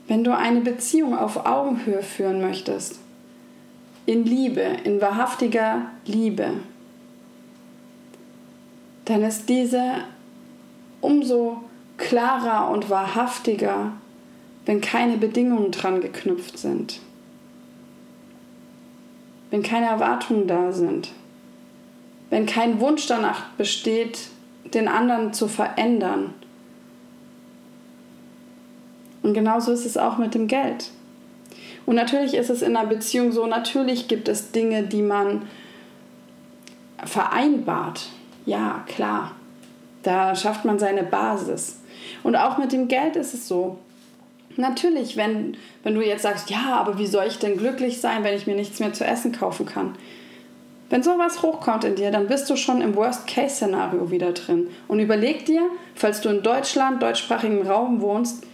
Wenn 0.08 0.24
du 0.24 0.34
eine 0.36 0.60
Beziehung 0.60 1.16
auf 1.16 1.46
Augenhöhe 1.46 2.02
führen 2.02 2.40
möchtest, 2.40 2.98
in 4.06 4.24
Liebe, 4.24 4.62
in 4.84 5.00
wahrhaftiger 5.00 5.82
Liebe, 6.06 6.54
dann 9.04 9.22
ist 9.22 9.48
diese 9.48 9.82
umso 11.00 11.62
klarer 11.96 12.70
und 12.70 12.88
wahrhaftiger, 12.88 13.92
wenn 14.64 14.80
keine 14.80 15.16
Bedingungen 15.16 15.70
dran 15.70 16.00
geknüpft 16.00 16.58
sind, 16.58 17.00
wenn 19.50 19.62
keine 19.62 19.86
Erwartungen 19.86 20.46
da 20.46 20.72
sind, 20.72 21.10
wenn 22.30 22.46
kein 22.46 22.80
Wunsch 22.80 23.06
danach 23.06 23.50
besteht, 23.58 24.28
den 24.72 24.88
anderen 24.88 25.32
zu 25.32 25.48
verändern. 25.48 26.34
Und 29.22 29.34
genauso 29.34 29.72
ist 29.72 29.84
es 29.84 29.96
auch 29.96 30.18
mit 30.18 30.34
dem 30.34 30.46
Geld. 30.46 30.90
Und 31.86 31.96
natürlich 31.96 32.34
ist 32.34 32.50
es 32.50 32.62
in 32.62 32.76
einer 32.76 32.88
Beziehung 32.88 33.32
so, 33.32 33.46
natürlich 33.46 34.06
gibt 34.06 34.28
es 34.28 34.52
Dinge, 34.52 34.84
die 34.84 35.02
man 35.02 35.42
vereinbart 37.04 38.08
Ja, 38.46 38.84
klar. 38.86 39.32
Da 40.02 40.34
schafft 40.34 40.64
man 40.64 40.78
seine 40.78 41.02
Basis. 41.02 41.80
Und 42.22 42.36
auch 42.36 42.58
mit 42.58 42.72
dem 42.72 42.88
Geld 42.88 43.16
ist 43.16 43.34
es 43.34 43.48
so. 43.48 43.78
Natürlich, 44.60 45.16
wenn, 45.16 45.56
wenn 45.82 45.94
du 45.94 46.02
jetzt 46.02 46.22
sagst, 46.22 46.50
ja, 46.50 46.76
aber 46.76 46.98
wie 46.98 47.06
soll 47.06 47.24
ich 47.26 47.38
denn 47.38 47.56
glücklich 47.56 48.00
sein, 48.00 48.24
wenn 48.24 48.36
ich 48.36 48.46
mir 48.46 48.54
nichts 48.56 48.78
mehr 48.78 48.92
zu 48.92 49.04
essen 49.04 49.32
kaufen 49.32 49.66
kann? 49.66 49.94
Wenn 50.90 51.02
sowas 51.02 51.42
hochkommt 51.42 51.84
in 51.84 51.94
dir, 51.94 52.10
dann 52.10 52.26
bist 52.26 52.50
du 52.50 52.56
schon 52.56 52.82
im 52.82 52.96
Worst-Case-Szenario 52.96 54.10
wieder 54.10 54.32
drin. 54.32 54.68
Und 54.88 54.98
überleg 54.98 55.46
dir, 55.46 55.62
falls 55.94 56.20
du 56.20 56.28
in 56.28 56.42
Deutschland, 56.42 57.02
deutschsprachigen 57.02 57.66
Raum 57.66 58.00
wohnst, 58.00 58.44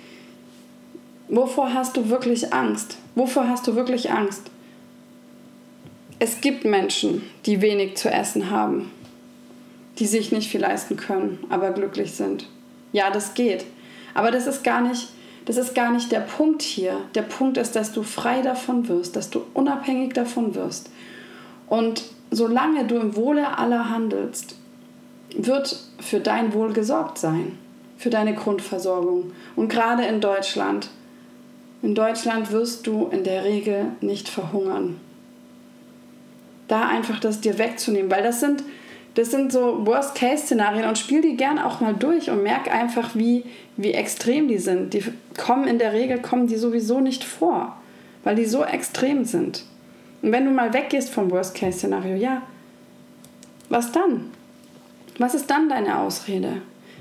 wovor 1.28 1.72
hast 1.72 1.96
du 1.96 2.10
wirklich 2.10 2.52
Angst? 2.52 2.98
Wovor 3.14 3.48
hast 3.48 3.66
du 3.66 3.74
wirklich 3.74 4.10
Angst? 4.10 4.50
Es 6.18 6.40
gibt 6.40 6.64
Menschen, 6.64 7.22
die 7.46 7.62
wenig 7.62 7.96
zu 7.96 8.10
essen 8.10 8.50
haben, 8.50 8.90
die 9.98 10.06
sich 10.06 10.30
nicht 10.30 10.50
viel 10.50 10.60
leisten 10.60 10.96
können, 10.96 11.38
aber 11.48 11.70
glücklich 11.70 12.12
sind. 12.12 12.46
Ja, 12.92 13.10
das 13.10 13.34
geht. 13.34 13.64
Aber 14.14 14.30
das 14.30 14.46
ist 14.46 14.62
gar 14.62 14.82
nicht, 14.82 15.08
das 15.46 15.56
ist 15.56 15.74
gar 15.74 15.92
nicht 15.92 16.10
der 16.12 16.20
Punkt 16.20 16.60
hier. 16.60 17.00
Der 17.14 17.22
Punkt 17.22 17.56
ist, 17.56 17.76
dass 17.76 17.92
du 17.92 18.02
frei 18.02 18.42
davon 18.42 18.88
wirst, 18.88 19.16
dass 19.16 19.30
du 19.30 19.42
unabhängig 19.54 20.12
davon 20.12 20.54
wirst. 20.54 20.90
Und 21.68 22.02
solange 22.30 22.84
du 22.84 22.96
im 22.96 23.16
Wohle 23.16 23.56
aller 23.56 23.88
handelst, 23.88 24.56
wird 25.36 25.78
für 26.00 26.18
dein 26.18 26.52
Wohl 26.52 26.72
gesorgt 26.72 27.18
sein, 27.18 27.56
für 27.96 28.10
deine 28.10 28.34
Grundversorgung. 28.34 29.32
Und 29.54 29.68
gerade 29.68 30.04
in 30.04 30.20
Deutschland, 30.20 30.90
in 31.80 31.94
Deutschland 31.94 32.50
wirst 32.50 32.86
du 32.88 33.06
in 33.12 33.22
der 33.22 33.44
Regel 33.44 33.86
nicht 34.00 34.28
verhungern. 34.28 34.96
Da 36.66 36.88
einfach 36.88 37.20
das 37.20 37.40
dir 37.40 37.58
wegzunehmen, 37.58 38.10
weil 38.10 38.24
das 38.24 38.40
sind, 38.40 38.64
das 39.16 39.30
sind 39.30 39.50
so 39.50 39.86
Worst-Case-Szenarien 39.86 40.86
und 40.86 40.98
spiel 40.98 41.22
die 41.22 41.36
gern 41.36 41.58
auch 41.58 41.80
mal 41.80 41.94
durch 41.94 42.28
und 42.28 42.42
merk 42.42 42.70
einfach, 42.70 43.14
wie, 43.14 43.44
wie 43.78 43.92
extrem 43.92 44.46
die 44.46 44.58
sind. 44.58 44.92
Die 44.92 45.02
kommen 45.38 45.66
in 45.66 45.78
der 45.78 45.94
Regel, 45.94 46.20
kommen 46.20 46.48
die 46.48 46.56
sowieso 46.56 47.00
nicht 47.00 47.24
vor, 47.24 47.74
weil 48.24 48.36
die 48.36 48.44
so 48.44 48.62
extrem 48.62 49.24
sind. 49.24 49.64
Und 50.20 50.32
wenn 50.32 50.44
du 50.44 50.50
mal 50.50 50.74
weggehst 50.74 51.08
vom 51.08 51.30
Worst-Case-Szenario, 51.30 52.14
ja, 52.14 52.42
was 53.70 53.90
dann? 53.90 54.32
Was 55.18 55.34
ist 55.34 55.50
dann 55.50 55.70
deine 55.70 55.98
Ausrede? 55.98 56.60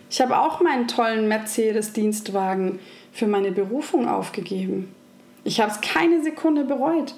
Ich 0.10 0.22
habe 0.22 0.40
auch 0.40 0.62
meinen 0.62 0.88
tollen 0.88 1.28
Mercedes-Dienstwagen 1.28 2.80
für 3.12 3.28
meine 3.28 3.52
Berufung 3.52 4.08
aufgegeben. 4.08 4.96
Ich 5.44 5.60
habe 5.60 5.70
es 5.70 5.82
keine 5.82 6.24
Sekunde 6.24 6.64
bereut. 6.64 7.14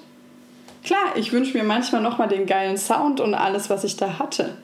Klar, 0.82 1.14
ich 1.14 1.32
wünsche 1.32 1.56
mir 1.56 1.62
manchmal 1.62 2.02
nochmal 2.02 2.26
den 2.26 2.46
geilen 2.46 2.76
Sound 2.76 3.20
und 3.20 3.34
alles, 3.34 3.70
was 3.70 3.84
ich 3.84 3.96
da 3.96 4.18
hatte. 4.18 4.56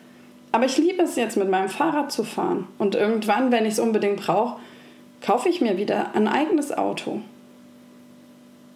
Aber 0.54 0.66
ich 0.66 0.78
liebe 0.78 1.02
es 1.02 1.16
jetzt, 1.16 1.36
mit 1.36 1.50
meinem 1.50 1.68
Fahrrad 1.68 2.12
zu 2.12 2.22
fahren. 2.22 2.68
Und 2.78 2.94
irgendwann, 2.94 3.50
wenn 3.50 3.66
ich 3.66 3.72
es 3.72 3.80
unbedingt 3.80 4.20
brauche, 4.20 4.60
kaufe 5.20 5.48
ich 5.48 5.60
mir 5.60 5.78
wieder 5.78 6.14
ein 6.14 6.28
eigenes 6.28 6.70
Auto. 6.70 7.22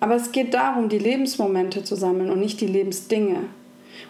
Aber 0.00 0.16
es 0.16 0.32
geht 0.32 0.54
darum, 0.54 0.88
die 0.88 0.98
Lebensmomente 0.98 1.84
zu 1.84 1.94
sammeln 1.94 2.30
und 2.30 2.40
nicht 2.40 2.60
die 2.60 2.66
Lebensdinge. 2.66 3.44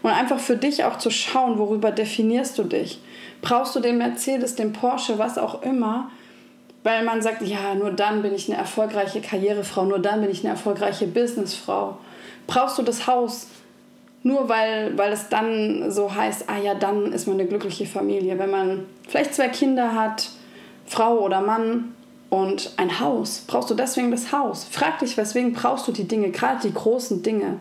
Und 0.02 0.10
einfach 0.10 0.38
für 0.38 0.56
dich 0.56 0.84
auch 0.84 0.96
zu 0.96 1.10
schauen, 1.10 1.58
worüber 1.58 1.90
definierst 1.90 2.56
du 2.56 2.64
dich. 2.64 3.02
Brauchst 3.42 3.76
du 3.76 3.80
den 3.80 3.98
Mercedes, 3.98 4.54
den 4.54 4.72
Porsche, 4.72 5.18
was 5.18 5.36
auch 5.36 5.60
immer, 5.60 6.10
weil 6.84 7.04
man 7.04 7.20
sagt, 7.20 7.42
ja, 7.42 7.74
nur 7.74 7.90
dann 7.90 8.22
bin 8.22 8.34
ich 8.34 8.48
eine 8.48 8.56
erfolgreiche 8.56 9.20
Karrierefrau, 9.20 9.84
nur 9.84 9.98
dann 9.98 10.22
bin 10.22 10.30
ich 10.30 10.40
eine 10.40 10.54
erfolgreiche 10.54 11.06
Businessfrau. 11.06 11.98
Brauchst 12.46 12.78
du 12.78 12.82
das 12.82 13.06
Haus, 13.06 13.48
nur 14.22 14.48
weil, 14.48 14.96
weil 14.98 15.12
es 15.12 15.28
dann 15.28 15.90
so 15.90 16.14
heißt, 16.14 16.48
ah 16.48 16.58
ja, 16.58 16.74
dann 16.74 17.12
ist 17.12 17.26
man 17.26 17.38
eine 17.38 17.48
glückliche 17.48 17.86
Familie. 17.86 18.38
Wenn 18.38 18.50
man 18.50 18.86
vielleicht 19.08 19.34
zwei 19.34 19.48
Kinder 19.48 19.94
hat, 19.94 20.30
Frau 20.86 21.18
oder 21.18 21.40
Mann, 21.40 21.94
und 22.30 22.72
ein 22.76 23.00
Haus. 23.00 23.44
Brauchst 23.46 23.70
du 23.70 23.74
deswegen 23.74 24.10
das 24.10 24.32
Haus? 24.32 24.64
Frag 24.70 24.98
dich, 24.98 25.16
weswegen 25.16 25.52
brauchst 25.52 25.88
du 25.88 25.92
die 25.92 26.06
Dinge, 26.06 26.30
gerade 26.30 26.60
die 26.62 26.74
großen 26.74 27.22
Dinge, 27.22 27.58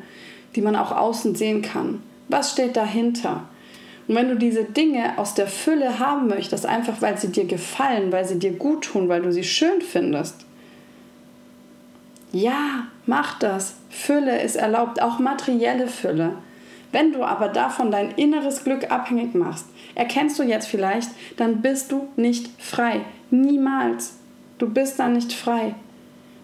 die 0.56 0.62
man 0.62 0.76
auch 0.76 0.91
außen 0.91 1.36
sehen 1.36 1.62
kann. 1.62 2.02
Was 2.28 2.52
steht 2.52 2.76
dahinter? 2.76 3.43
Und 4.08 4.15
wenn 4.15 4.30
du 4.30 4.36
diese 4.36 4.63
Dinge 4.63 5.17
aus 5.17 5.34
der 5.34 5.48
Fülle 5.48 6.00
haben 6.00 6.28
möchtest, 6.28 6.65
einfach 6.65 7.02
weil 7.02 7.17
sie 7.17 7.32
dir 7.32 7.46
gefallen, 7.46 8.12
weil 8.12 8.26
sie 8.26 8.39
dir 8.39 8.54
gut 8.54 8.86
tun, 8.86 9.10
weil 9.10 9.22
du 9.22 9.32
sie 9.32 9.43
schön 9.43 9.82
findest, 9.82 10.46
ja, 12.34 12.88
mach 13.06 13.39
das. 13.39 13.76
Fülle 13.89 14.41
ist 14.41 14.58
erlaubt, 14.58 15.02
auch 15.02 15.20
materielle 15.20 15.88
Fülle. 15.88 16.34
Wenn 16.91 17.12
du 17.12 17.23
aber 17.23 17.50
davon 17.50 17.91
dein 17.91 18.12
inneres 18.12 18.63
Glück 18.63 18.91
abhängig 18.91 19.36
machst, 19.36 19.65
erkennst 19.95 20.39
du 20.39 20.43
jetzt 20.43 20.67
vielleicht, 20.67 21.10
dann 21.36 21.62
bist 21.62 21.91
du 21.91 22.08
nicht 22.15 22.50
frei. 22.60 23.02
Niemals. 23.30 24.17
Du 24.58 24.69
bist 24.69 25.00
dann 25.00 25.13
nicht 25.13 25.34
frei. 25.34 25.76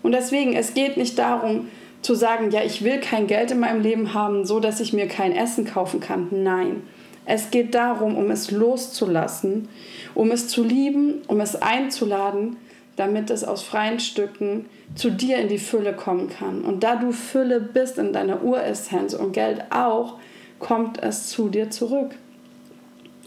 Und 0.04 0.12
deswegen, 0.12 0.54
es 0.54 0.74
geht 0.74 0.98
nicht 0.98 1.18
darum 1.18 1.70
zu 2.02 2.16
sagen, 2.16 2.52
ja, 2.52 2.62
ich 2.62 2.84
will 2.84 3.00
kein 3.00 3.28
Geld 3.28 3.52
in 3.52 3.60
meinem 3.60 3.82
Leben 3.82 4.14
haben, 4.14 4.46
so 4.46 4.60
dass 4.60 4.82
ich 4.82 4.92
mir 4.92 5.08
kein 5.08 5.32
Essen 5.32 5.66
kaufen 5.66 6.02
kann. 6.02 6.28
Nein. 6.32 6.84
Es 7.26 7.52
geht 7.52 7.74
darum, 7.74 8.18
um 8.18 8.30
es 8.32 8.52
loszulassen, 8.52 9.70
um 10.14 10.32
es 10.32 10.50
zu 10.50 10.62
lieben, 10.62 11.22
um 11.28 11.40
es 11.40 11.56
einzuladen, 11.56 12.58
damit 12.98 13.30
es 13.30 13.46
aus 13.46 13.64
freien 13.64 14.00
Stücken 14.00 14.66
zu 14.94 15.10
dir 15.10 15.38
in 15.38 15.48
die 15.48 15.58
Fülle 15.58 15.94
kommen 15.94 16.30
kann. 16.30 16.62
Und 16.62 16.84
da 16.84 16.98
du 16.98 17.12
Fülle 17.12 17.62
bist 17.62 17.98
in 17.98 18.12
deiner 18.12 18.44
Uressenz 18.44 19.14
und 19.14 19.32
Geld 19.32 19.64
auch, 19.72 20.18
kommt 20.64 21.04
es 21.04 21.30
zu 21.30 21.50
dir 21.50 21.70
zurück. 21.70 22.16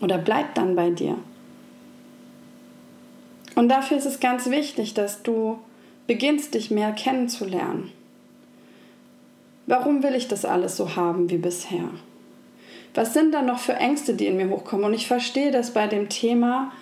Oder 0.00 0.18
bleibt 0.18 0.58
dann 0.58 0.74
bei 0.74 0.90
dir. 0.90 1.16
Und 3.54 3.68
dafür 3.68 3.96
ist 3.96 4.06
es 4.06 4.20
ganz 4.20 4.50
wichtig, 4.50 4.94
dass 4.94 5.22
du 5.22 5.58
beginnst, 6.06 6.54
dich 6.54 6.70
mehr 6.70 6.92
kennenzulernen. 6.92 7.92
Warum 9.66 10.02
will 10.02 10.14
ich 10.14 10.28
das 10.28 10.44
alles 10.44 10.76
so 10.76 10.96
haben 10.96 11.30
wie 11.30 11.38
bisher? 11.38 11.88
Was 12.94 13.14
sind 13.14 13.32
da 13.32 13.42
noch 13.42 13.58
für 13.58 13.74
Ängste, 13.74 14.14
die 14.14 14.26
in 14.26 14.36
mir 14.36 14.50
hochkommen? 14.50 14.86
Und 14.86 14.94
ich 14.94 15.06
verstehe, 15.06 15.50
dass 15.50 15.72
bei 15.72 15.86
dem 15.86 16.08
Thema 16.08 16.72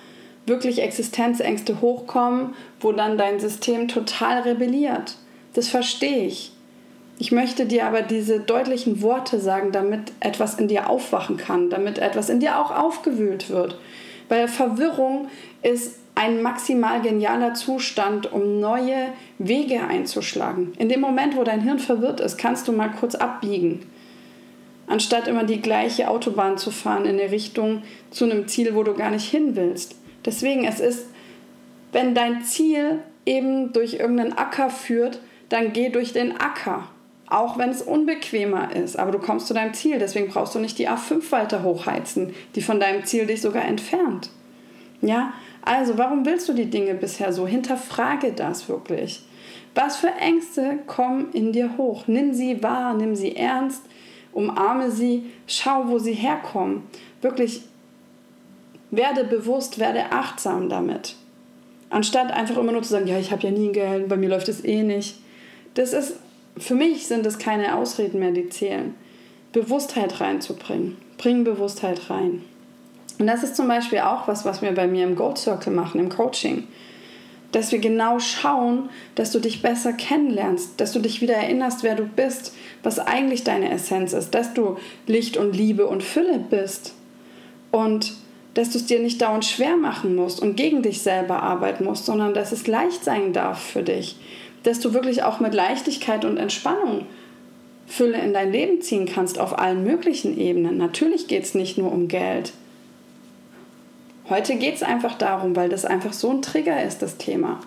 wirklich 0.46 0.82
Existenzängste 0.82 1.80
hochkommen, 1.80 2.54
wo 2.80 2.92
dann 2.92 3.18
dein 3.18 3.40
System 3.40 3.88
total 3.88 4.40
rebelliert. 4.40 5.16
Das 5.54 5.68
verstehe 5.68 6.26
ich. 6.26 6.53
Ich 7.18 7.30
möchte 7.30 7.66
dir 7.66 7.86
aber 7.86 8.02
diese 8.02 8.40
deutlichen 8.40 9.00
Worte 9.00 9.38
sagen, 9.38 9.70
damit 9.70 10.12
etwas 10.20 10.56
in 10.56 10.68
dir 10.68 10.90
aufwachen 10.90 11.36
kann, 11.36 11.70
damit 11.70 11.98
etwas 11.98 12.28
in 12.28 12.40
dir 12.40 12.58
auch 12.58 12.70
aufgewühlt 12.70 13.50
wird. 13.50 13.78
Weil 14.28 14.48
Verwirrung 14.48 15.28
ist 15.62 15.98
ein 16.16 16.42
maximal 16.42 17.00
genialer 17.00 17.54
Zustand, 17.54 18.32
um 18.32 18.60
neue 18.60 19.08
Wege 19.38 19.82
einzuschlagen. 19.86 20.72
In 20.78 20.88
dem 20.88 21.00
Moment, 21.00 21.36
wo 21.36 21.44
dein 21.44 21.60
Hirn 21.60 21.78
verwirrt 21.78 22.20
ist, 22.20 22.36
kannst 22.36 22.68
du 22.68 22.72
mal 22.72 22.90
kurz 22.90 23.14
abbiegen. 23.14 23.86
Anstatt 24.86 25.28
immer 25.28 25.44
die 25.44 25.60
gleiche 25.60 26.08
Autobahn 26.08 26.58
zu 26.58 26.70
fahren 26.70 27.04
in 27.04 27.18
eine 27.18 27.30
Richtung 27.30 27.82
zu 28.10 28.24
einem 28.24 28.46
Ziel, 28.48 28.74
wo 28.74 28.82
du 28.82 28.94
gar 28.94 29.10
nicht 29.10 29.28
hin 29.28 29.56
willst. 29.56 29.96
Deswegen, 30.24 30.64
es 30.64 30.78
ist, 30.78 31.06
wenn 31.92 32.14
dein 32.14 32.42
Ziel 32.42 33.00
eben 33.24 33.72
durch 33.72 33.94
irgendeinen 33.94 34.34
Acker 34.34 34.70
führt, 34.70 35.20
dann 35.48 35.72
geh 35.72 35.88
durch 35.88 36.12
den 36.12 36.38
Acker. 36.38 36.88
Auch 37.34 37.58
wenn 37.58 37.70
es 37.70 37.82
unbequemer 37.82 38.76
ist, 38.76 38.96
aber 38.96 39.10
du 39.10 39.18
kommst 39.18 39.48
zu 39.48 39.54
deinem 39.54 39.74
Ziel. 39.74 39.98
Deswegen 39.98 40.28
brauchst 40.28 40.54
du 40.54 40.60
nicht 40.60 40.78
die 40.78 40.88
A5 40.88 41.32
weiter 41.32 41.64
hochheizen, 41.64 42.32
die 42.54 42.62
von 42.62 42.78
deinem 42.78 43.04
Ziel 43.04 43.26
dich 43.26 43.40
sogar 43.40 43.64
entfernt. 43.64 44.30
Ja, 45.02 45.32
also, 45.62 45.98
warum 45.98 46.24
willst 46.24 46.48
du 46.48 46.52
die 46.52 46.70
Dinge 46.70 46.94
bisher 46.94 47.32
so? 47.32 47.44
Hinterfrage 47.44 48.30
das 48.30 48.68
wirklich. 48.68 49.24
Was 49.74 49.96
für 49.96 50.12
Ängste 50.20 50.78
kommen 50.86 51.32
in 51.32 51.50
dir 51.50 51.76
hoch? 51.76 52.04
Nimm 52.06 52.34
sie 52.34 52.62
wahr, 52.62 52.94
nimm 52.94 53.16
sie 53.16 53.34
ernst, 53.34 53.82
umarme 54.32 54.92
sie, 54.92 55.24
schau, 55.48 55.88
wo 55.88 55.98
sie 55.98 56.12
herkommen. 56.12 56.84
Wirklich 57.20 57.62
werde 58.92 59.24
bewusst, 59.24 59.80
werde 59.80 60.12
achtsam 60.12 60.68
damit. 60.68 61.16
Anstatt 61.90 62.30
einfach 62.30 62.58
immer 62.58 62.70
nur 62.70 62.82
zu 62.82 62.90
sagen, 62.90 63.08
ja, 63.08 63.18
ich 63.18 63.32
habe 63.32 63.42
ja 63.42 63.50
nie 63.50 63.72
Geld, 63.72 64.08
bei 64.08 64.16
mir 64.16 64.28
läuft 64.28 64.48
es 64.48 64.64
eh 64.64 64.84
nicht. 64.84 65.18
Das 65.74 65.92
ist, 65.92 66.20
für 66.56 66.74
mich 66.74 67.06
sind 67.06 67.26
es 67.26 67.38
keine 67.38 67.76
Ausreden 67.76 68.20
mehr, 68.20 68.32
die 68.32 68.48
zählen. 68.48 68.94
Bewusstheit 69.52 70.20
reinzubringen. 70.20 70.96
Bring 71.18 71.44
Bewusstheit 71.44 72.10
rein. 72.10 72.42
Und 73.18 73.26
das 73.26 73.42
ist 73.42 73.56
zum 73.56 73.68
Beispiel 73.68 74.00
auch 74.00 74.26
was, 74.26 74.44
was 74.44 74.62
wir 74.62 74.72
bei 74.72 74.86
mir 74.86 75.04
im 75.04 75.14
Gold 75.14 75.38
Circle 75.38 75.72
machen, 75.72 76.00
im 76.00 76.08
Coaching. 76.08 76.66
Dass 77.52 77.70
wir 77.70 77.78
genau 77.78 78.18
schauen, 78.18 78.88
dass 79.14 79.30
du 79.30 79.38
dich 79.38 79.62
besser 79.62 79.92
kennenlernst, 79.92 80.80
dass 80.80 80.92
du 80.92 80.98
dich 80.98 81.20
wieder 81.20 81.34
erinnerst, 81.34 81.84
wer 81.84 81.94
du 81.94 82.04
bist, 82.04 82.54
was 82.82 82.98
eigentlich 82.98 83.44
deine 83.44 83.70
Essenz 83.70 84.12
ist, 84.12 84.34
dass 84.34 84.54
du 84.54 84.76
Licht 85.06 85.36
und 85.36 85.54
Liebe 85.54 85.86
und 85.86 86.02
Fülle 86.02 86.38
bist. 86.38 86.94
Und 87.70 88.14
dass 88.54 88.70
du 88.70 88.78
es 88.78 88.86
dir 88.86 89.00
nicht 89.00 89.20
dauernd 89.20 89.44
schwer 89.44 89.76
machen 89.76 90.14
musst 90.14 90.40
und 90.40 90.56
gegen 90.56 90.82
dich 90.82 91.02
selber 91.02 91.42
arbeiten 91.42 91.84
musst, 91.84 92.06
sondern 92.06 92.34
dass 92.34 92.52
es 92.52 92.66
leicht 92.66 93.04
sein 93.04 93.32
darf 93.32 93.60
für 93.60 93.82
dich. 93.82 94.16
Dass 94.62 94.80
du 94.80 94.94
wirklich 94.94 95.22
auch 95.22 95.40
mit 95.40 95.54
Leichtigkeit 95.54 96.24
und 96.24 96.36
Entspannung 96.36 97.06
Fülle 97.86 98.18
in 98.18 98.32
dein 98.32 98.50
Leben 98.50 98.80
ziehen 98.80 99.06
kannst 99.06 99.38
auf 99.38 99.58
allen 99.58 99.84
möglichen 99.84 100.38
Ebenen. 100.38 100.78
Natürlich 100.78 101.26
geht 101.26 101.44
es 101.44 101.54
nicht 101.54 101.76
nur 101.76 101.92
um 101.92 102.08
Geld 102.08 102.54
Heute 104.28 104.56
geht 104.56 104.76
es 104.76 104.82
einfach 104.82 105.18
darum, 105.18 105.54
weil 105.54 105.68
das 105.68 105.84
einfach 105.84 106.14
so 106.14 106.30
ein 106.30 106.40
Trigger 106.40 106.82
ist, 106.82 107.02
das 107.02 107.18
Thema. 107.18 107.60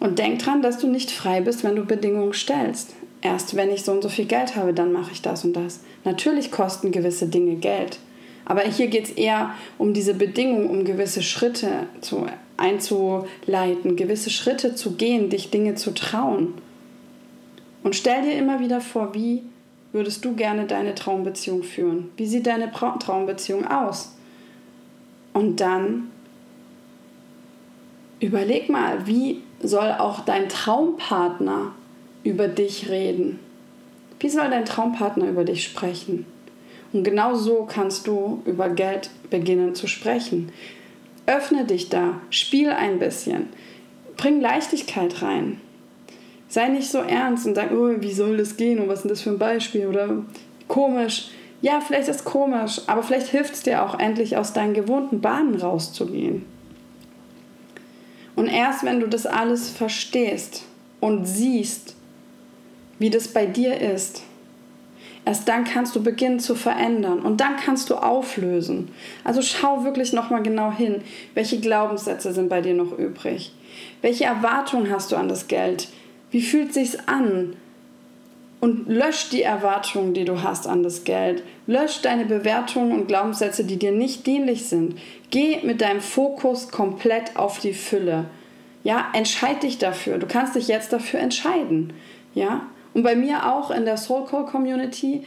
Und 0.00 0.18
denk 0.18 0.38
dran, 0.38 0.62
dass 0.62 0.78
du 0.78 0.86
nicht 0.86 1.10
frei 1.10 1.42
bist, 1.42 1.62
wenn 1.62 1.76
du 1.76 1.84
Bedingungen 1.84 2.32
stellst. 2.32 2.94
Erst 3.20 3.56
wenn 3.56 3.70
ich 3.70 3.82
so 3.82 3.92
und 3.92 4.02
so 4.02 4.08
viel 4.08 4.24
Geld 4.24 4.56
habe, 4.56 4.72
dann 4.72 4.92
mache 4.92 5.12
ich 5.12 5.20
das 5.20 5.44
und 5.44 5.54
das. 5.54 5.80
Natürlich 6.04 6.50
kosten 6.50 6.90
gewisse 6.90 7.26
Dinge 7.26 7.56
Geld. 7.56 7.98
Aber 8.46 8.62
hier 8.62 8.86
geht 8.86 9.04
es 9.06 9.10
eher 9.10 9.54
um 9.76 9.92
diese 9.92 10.14
Bedingungen, 10.14 10.70
um 10.70 10.84
gewisse 10.84 11.22
Schritte 11.22 11.88
zu, 12.00 12.26
einzuleiten, 12.56 13.96
gewisse 13.96 14.30
Schritte 14.30 14.74
zu 14.74 14.92
gehen, 14.92 15.28
dich 15.28 15.50
Dinge 15.50 15.74
zu 15.74 15.92
trauen. 15.92 16.54
Und 17.82 17.96
stell 17.96 18.22
dir 18.22 18.38
immer 18.38 18.60
wieder 18.60 18.80
vor, 18.80 19.14
wie 19.14 19.42
würdest 19.92 20.24
du 20.24 20.34
gerne 20.34 20.66
deine 20.66 20.94
Traumbeziehung 20.94 21.64
führen? 21.64 22.10
Wie 22.16 22.26
sieht 22.26 22.46
deine 22.46 22.70
Traumbeziehung 22.70 23.66
aus? 23.66 24.14
Und 25.32 25.60
dann 25.60 26.10
überleg 28.20 28.68
mal, 28.68 29.06
wie 29.08 29.42
soll 29.60 29.90
auch 29.98 30.20
dein 30.20 30.48
Traumpartner 30.48 31.72
über 32.22 32.46
dich 32.46 32.88
reden? 32.88 33.40
Wie 34.20 34.28
soll 34.28 34.50
dein 34.50 34.64
Traumpartner 34.64 35.28
über 35.28 35.44
dich 35.44 35.64
sprechen? 35.64 36.26
Und 36.92 37.04
genau 37.04 37.34
so 37.34 37.66
kannst 37.68 38.06
du 38.06 38.42
über 38.46 38.68
Geld 38.68 39.10
beginnen 39.30 39.74
zu 39.74 39.86
sprechen. 39.86 40.52
Öffne 41.26 41.64
dich 41.64 41.88
da, 41.88 42.20
spiel 42.30 42.70
ein 42.70 42.98
bisschen, 42.98 43.48
bring 44.16 44.40
Leichtigkeit 44.40 45.22
rein. 45.22 45.60
Sei 46.48 46.68
nicht 46.68 46.88
so 46.88 46.98
ernst 46.98 47.46
und 47.46 47.56
sag, 47.56 47.72
oh, 47.72 47.96
wie 47.98 48.12
soll 48.12 48.36
das 48.36 48.56
gehen 48.56 48.78
und 48.78 48.88
was 48.88 49.00
ist 49.00 49.10
das 49.10 49.20
für 49.22 49.30
ein 49.30 49.38
Beispiel 49.38 49.88
oder 49.88 50.24
komisch. 50.68 51.30
Ja, 51.60 51.80
vielleicht 51.80 52.08
ist 52.08 52.16
es 52.16 52.24
komisch, 52.24 52.80
aber 52.86 53.02
vielleicht 53.02 53.28
hilft 53.28 53.54
es 53.54 53.62
dir 53.62 53.84
auch 53.84 53.98
endlich 53.98 54.36
aus 54.36 54.52
deinen 54.52 54.74
gewohnten 54.74 55.20
Bahnen 55.20 55.56
rauszugehen. 55.56 56.44
Und 58.36 58.48
erst 58.48 58.84
wenn 58.84 59.00
du 59.00 59.08
das 59.08 59.26
alles 59.26 59.70
verstehst 59.70 60.64
und 61.00 61.24
siehst, 61.24 61.96
wie 62.98 63.10
das 63.10 63.28
bei 63.28 63.46
dir 63.46 63.80
ist, 63.80 64.22
erst 65.26 65.48
dann 65.48 65.64
kannst 65.64 65.94
du 65.94 66.02
beginnen 66.02 66.40
zu 66.40 66.54
verändern 66.54 67.20
und 67.20 67.40
dann 67.42 67.56
kannst 67.56 67.90
du 67.90 67.96
auflösen. 67.96 68.88
Also 69.24 69.42
schau 69.42 69.84
wirklich 69.84 70.14
nochmal 70.14 70.42
genau 70.42 70.72
hin, 70.72 71.02
welche 71.34 71.60
Glaubenssätze 71.60 72.32
sind 72.32 72.48
bei 72.48 72.62
dir 72.62 72.74
noch 72.74 72.96
übrig? 72.96 73.52
Welche 74.00 74.24
Erwartungen 74.24 74.90
hast 74.90 75.12
du 75.12 75.16
an 75.16 75.28
das 75.28 75.48
Geld? 75.48 75.88
Wie 76.30 76.40
fühlt 76.40 76.72
sich's 76.72 76.96
an? 77.06 77.56
Und 78.60 78.88
lösch 78.88 79.28
die 79.28 79.42
Erwartungen, 79.42 80.14
die 80.14 80.24
du 80.24 80.42
hast 80.42 80.66
an 80.66 80.82
das 80.82 81.04
Geld. 81.04 81.42
Lösch 81.66 82.00
deine 82.00 82.24
Bewertungen 82.24 82.92
und 82.92 83.06
Glaubenssätze, 83.06 83.64
die 83.64 83.76
dir 83.78 83.92
nicht 83.92 84.26
dienlich 84.26 84.66
sind. 84.66 84.98
Geh 85.30 85.60
mit 85.62 85.82
deinem 85.82 86.00
Fokus 86.00 86.70
komplett 86.70 87.36
auf 87.36 87.58
die 87.58 87.74
Fülle. 87.74 88.26
Ja, 88.82 89.06
entscheid 89.12 89.62
dich 89.62 89.78
dafür. 89.78 90.18
Du 90.18 90.26
kannst 90.26 90.54
dich 90.54 90.68
jetzt 90.68 90.92
dafür 90.92 91.20
entscheiden. 91.20 91.92
Ja, 92.34 92.62
und 92.96 93.02
bei 93.02 93.14
mir 93.14 93.52
auch 93.52 93.70
in 93.70 93.84
der 93.84 93.98
Soul 93.98 94.24
Call 94.24 94.46
Community 94.46 95.22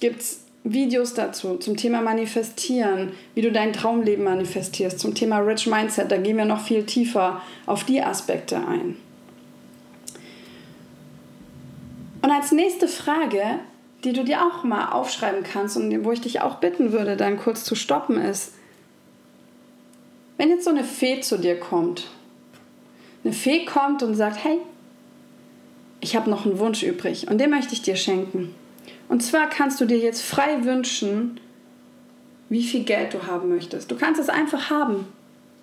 gibt 0.00 0.20
es 0.20 0.40
Videos 0.64 1.14
dazu 1.14 1.58
zum 1.58 1.76
Thema 1.76 2.00
Manifestieren, 2.00 3.12
wie 3.36 3.42
du 3.42 3.52
dein 3.52 3.72
Traumleben 3.72 4.24
manifestierst, 4.24 4.98
zum 4.98 5.14
Thema 5.14 5.38
Rich 5.38 5.68
Mindset. 5.68 6.10
Da 6.10 6.16
gehen 6.16 6.36
wir 6.36 6.44
noch 6.44 6.60
viel 6.60 6.84
tiefer 6.84 7.40
auf 7.66 7.84
die 7.84 8.02
Aspekte 8.02 8.56
ein. 8.56 8.96
Und 12.20 12.32
als 12.32 12.50
nächste 12.50 12.88
Frage, 12.88 13.60
die 14.02 14.12
du 14.12 14.24
dir 14.24 14.44
auch 14.44 14.64
mal 14.64 14.90
aufschreiben 14.90 15.44
kannst 15.44 15.76
und 15.76 16.04
wo 16.04 16.10
ich 16.10 16.20
dich 16.20 16.40
auch 16.40 16.56
bitten 16.56 16.90
würde, 16.90 17.16
dann 17.16 17.38
kurz 17.38 17.62
zu 17.62 17.76
stoppen, 17.76 18.18
ist, 18.18 18.54
wenn 20.36 20.48
jetzt 20.48 20.64
so 20.64 20.70
eine 20.70 20.82
Fee 20.82 21.20
zu 21.20 21.38
dir 21.38 21.60
kommt, 21.60 22.08
eine 23.22 23.32
Fee 23.32 23.64
kommt 23.64 24.02
und 24.02 24.16
sagt, 24.16 24.42
hey, 24.42 24.58
ich 26.04 26.14
habe 26.14 26.28
noch 26.28 26.44
einen 26.44 26.58
Wunsch 26.58 26.82
übrig 26.82 27.28
und 27.28 27.38
den 27.38 27.48
möchte 27.48 27.72
ich 27.72 27.80
dir 27.80 27.96
schenken. 27.96 28.54
Und 29.08 29.22
zwar 29.22 29.48
kannst 29.48 29.80
du 29.80 29.86
dir 29.86 29.96
jetzt 29.96 30.20
frei 30.20 30.62
wünschen, 30.62 31.40
wie 32.50 32.62
viel 32.62 32.84
Geld 32.84 33.14
du 33.14 33.26
haben 33.26 33.48
möchtest. 33.48 33.90
Du 33.90 33.96
kannst 33.96 34.20
es 34.20 34.28
einfach 34.28 34.68
haben. 34.68 35.06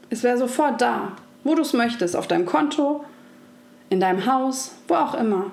Es 0.10 0.24
wäre 0.24 0.40
sofort 0.40 0.82
da, 0.82 1.16
wo 1.44 1.54
du 1.54 1.62
es 1.62 1.74
möchtest, 1.74 2.16
auf 2.16 2.28
deinem 2.28 2.48
Konto, 2.48 3.06
in 3.92 4.00
deinem 4.00 4.26
Haus, 4.26 4.72
wo 4.88 4.96
auch 4.96 5.14
immer. 5.14 5.52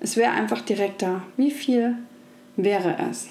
Es 0.00 0.18
wäre 0.18 0.32
einfach 0.32 0.60
direkt 0.60 1.00
da. 1.00 1.22
Wie 1.38 1.50
viel 1.50 1.96
wäre 2.56 2.94
es? 3.10 3.28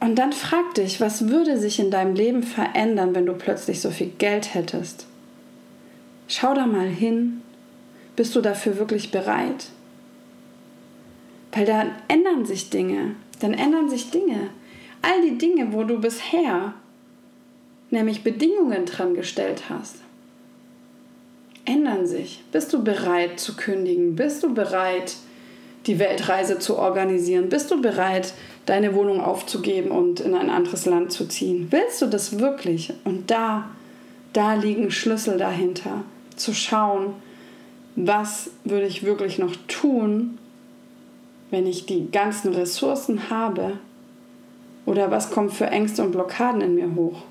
Und 0.00 0.16
dann 0.16 0.32
frag 0.32 0.74
dich, 0.74 1.02
was 1.02 1.28
würde 1.28 1.58
sich 1.58 1.78
in 1.78 1.90
deinem 1.90 2.14
Leben 2.14 2.42
verändern, 2.42 3.14
wenn 3.14 3.26
du 3.26 3.34
plötzlich 3.34 3.82
so 3.82 3.90
viel 3.90 4.08
Geld 4.18 4.54
hättest? 4.54 5.06
Schau 6.34 6.54
da 6.54 6.64
mal 6.64 6.88
hin. 6.88 7.42
Bist 8.16 8.34
du 8.34 8.40
dafür 8.40 8.78
wirklich 8.78 9.10
bereit? 9.10 9.66
Weil 11.52 11.66
dann 11.66 11.90
ändern 12.08 12.46
sich 12.46 12.70
Dinge. 12.70 13.16
Dann 13.40 13.52
ändern 13.52 13.90
sich 13.90 14.10
Dinge. 14.10 14.48
All 15.02 15.20
die 15.20 15.36
Dinge, 15.36 15.74
wo 15.74 15.84
du 15.84 16.00
bisher 16.00 16.72
nämlich 17.90 18.24
Bedingungen 18.24 18.86
dran 18.86 19.12
gestellt 19.12 19.64
hast, 19.68 19.96
ändern 21.66 22.06
sich. 22.06 22.42
Bist 22.50 22.72
du 22.72 22.82
bereit 22.82 23.38
zu 23.38 23.54
kündigen? 23.54 24.16
Bist 24.16 24.42
du 24.42 24.54
bereit, 24.54 25.16
die 25.84 25.98
Weltreise 25.98 26.58
zu 26.58 26.78
organisieren? 26.78 27.50
Bist 27.50 27.70
du 27.70 27.82
bereit, 27.82 28.32
deine 28.64 28.94
Wohnung 28.94 29.20
aufzugeben 29.20 29.90
und 29.90 30.20
in 30.20 30.34
ein 30.34 30.48
anderes 30.48 30.86
Land 30.86 31.12
zu 31.12 31.28
ziehen? 31.28 31.66
Willst 31.68 32.00
du 32.00 32.06
das 32.06 32.38
wirklich? 32.38 32.94
Und 33.04 33.30
da, 33.30 33.68
da 34.32 34.54
liegen 34.54 34.90
Schlüssel 34.90 35.36
dahinter 35.36 36.04
zu 36.36 36.54
schauen, 36.54 37.14
was 37.96 38.50
würde 38.64 38.86
ich 38.86 39.04
wirklich 39.04 39.38
noch 39.38 39.54
tun, 39.68 40.38
wenn 41.50 41.66
ich 41.66 41.86
die 41.86 42.10
ganzen 42.10 42.54
Ressourcen 42.54 43.28
habe 43.30 43.78
oder 44.86 45.10
was 45.10 45.30
kommt 45.30 45.52
für 45.52 45.66
Ängste 45.66 46.02
und 46.02 46.12
Blockaden 46.12 46.62
in 46.62 46.74
mir 46.74 46.94
hoch. 46.94 47.22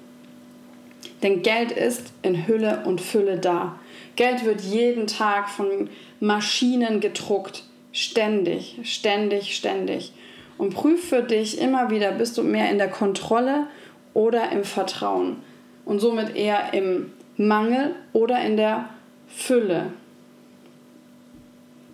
Denn 1.23 1.41
Geld 1.41 1.71
ist 1.71 2.13
in 2.21 2.47
Hülle 2.47 2.83
und 2.85 3.01
Fülle 3.01 3.37
da. 3.37 3.79
Geld 4.15 4.45
wird 4.45 4.61
jeden 4.61 5.07
Tag 5.07 5.49
von 5.49 5.89
Maschinen 6.19 6.99
gedruckt. 6.99 7.63
Ständig, 7.91 8.79
ständig, 8.83 9.55
ständig. 9.55 10.13
Und 10.57 10.73
prüf 10.73 11.09
für 11.09 11.23
dich 11.23 11.59
immer 11.59 11.89
wieder, 11.89 12.11
bist 12.11 12.37
du 12.37 12.43
mehr 12.43 12.69
in 12.69 12.77
der 12.77 12.89
Kontrolle 12.89 13.67
oder 14.13 14.51
im 14.51 14.63
Vertrauen. 14.63 15.37
Und 15.85 15.99
somit 15.99 16.35
eher 16.35 16.73
im 16.73 17.11
Mangel 17.47 17.95
oder 18.13 18.41
in 18.41 18.57
der 18.57 18.89
Fülle. 19.27 19.93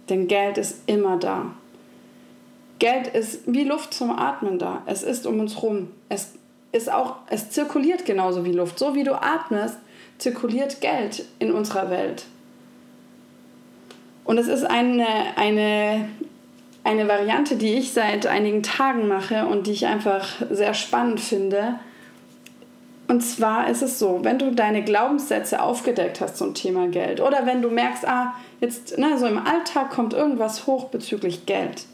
Denn 0.09 0.27
Geld 0.27 0.57
ist 0.57 0.81
immer 0.87 1.17
da. 1.17 1.53
Geld 2.79 3.07
ist 3.07 3.41
wie 3.45 3.63
Luft 3.63 3.93
zum 3.93 4.11
Atmen 4.11 4.59
da. 4.59 4.83
Es 4.85 5.03
ist 5.03 5.25
um 5.25 5.39
uns 5.39 5.61
rum. 5.61 5.89
Es 6.09 6.33
ist 6.71 6.91
auch, 6.91 7.15
es 7.29 7.49
zirkuliert 7.49 8.05
genauso 8.05 8.45
wie 8.45 8.51
Luft. 8.51 8.79
So 8.79 8.95
wie 8.95 9.03
du 9.03 9.13
atmest, 9.13 9.77
zirkuliert 10.17 10.81
Geld 10.81 11.25
in 11.39 11.51
unserer 11.51 11.89
Welt. 11.89 12.25
Und 14.23 14.37
es 14.37 14.47
ist 14.47 14.65
eine, 14.65 15.07
eine, 15.37 16.09
eine 16.83 17.07
Variante, 17.07 17.55
die 17.55 17.75
ich 17.75 17.93
seit 17.93 18.27
einigen 18.27 18.61
Tagen 18.61 19.07
mache 19.07 19.45
und 19.45 19.67
die 19.67 19.71
ich 19.71 19.85
einfach 19.85 20.27
sehr 20.49 20.73
spannend 20.73 21.19
finde, 21.19 21.79
und 23.07 23.21
zwar 23.21 23.69
ist 23.69 23.81
es 23.81 23.99
so, 23.99 24.19
wenn 24.23 24.37
du 24.37 24.51
deine 24.51 24.83
Glaubenssätze 24.83 25.61
aufgedeckt 25.61 26.19
hast 26.19 26.37
zum 26.37 26.53
Thema 26.53 26.87
Geld 26.87 27.21
oder 27.21 27.45
wenn 27.45 27.61
du 27.61 27.69
merkst, 27.69 28.05
ah, 28.05 28.33
jetzt 28.59 28.97
ne, 28.97 29.17
so 29.17 29.25
im 29.25 29.37
Alltag 29.37 29.91
kommt 29.91 30.13
irgendwas 30.13 30.67
hoch 30.67 30.85
bezüglich 30.85 31.45
Geld, 31.45 31.85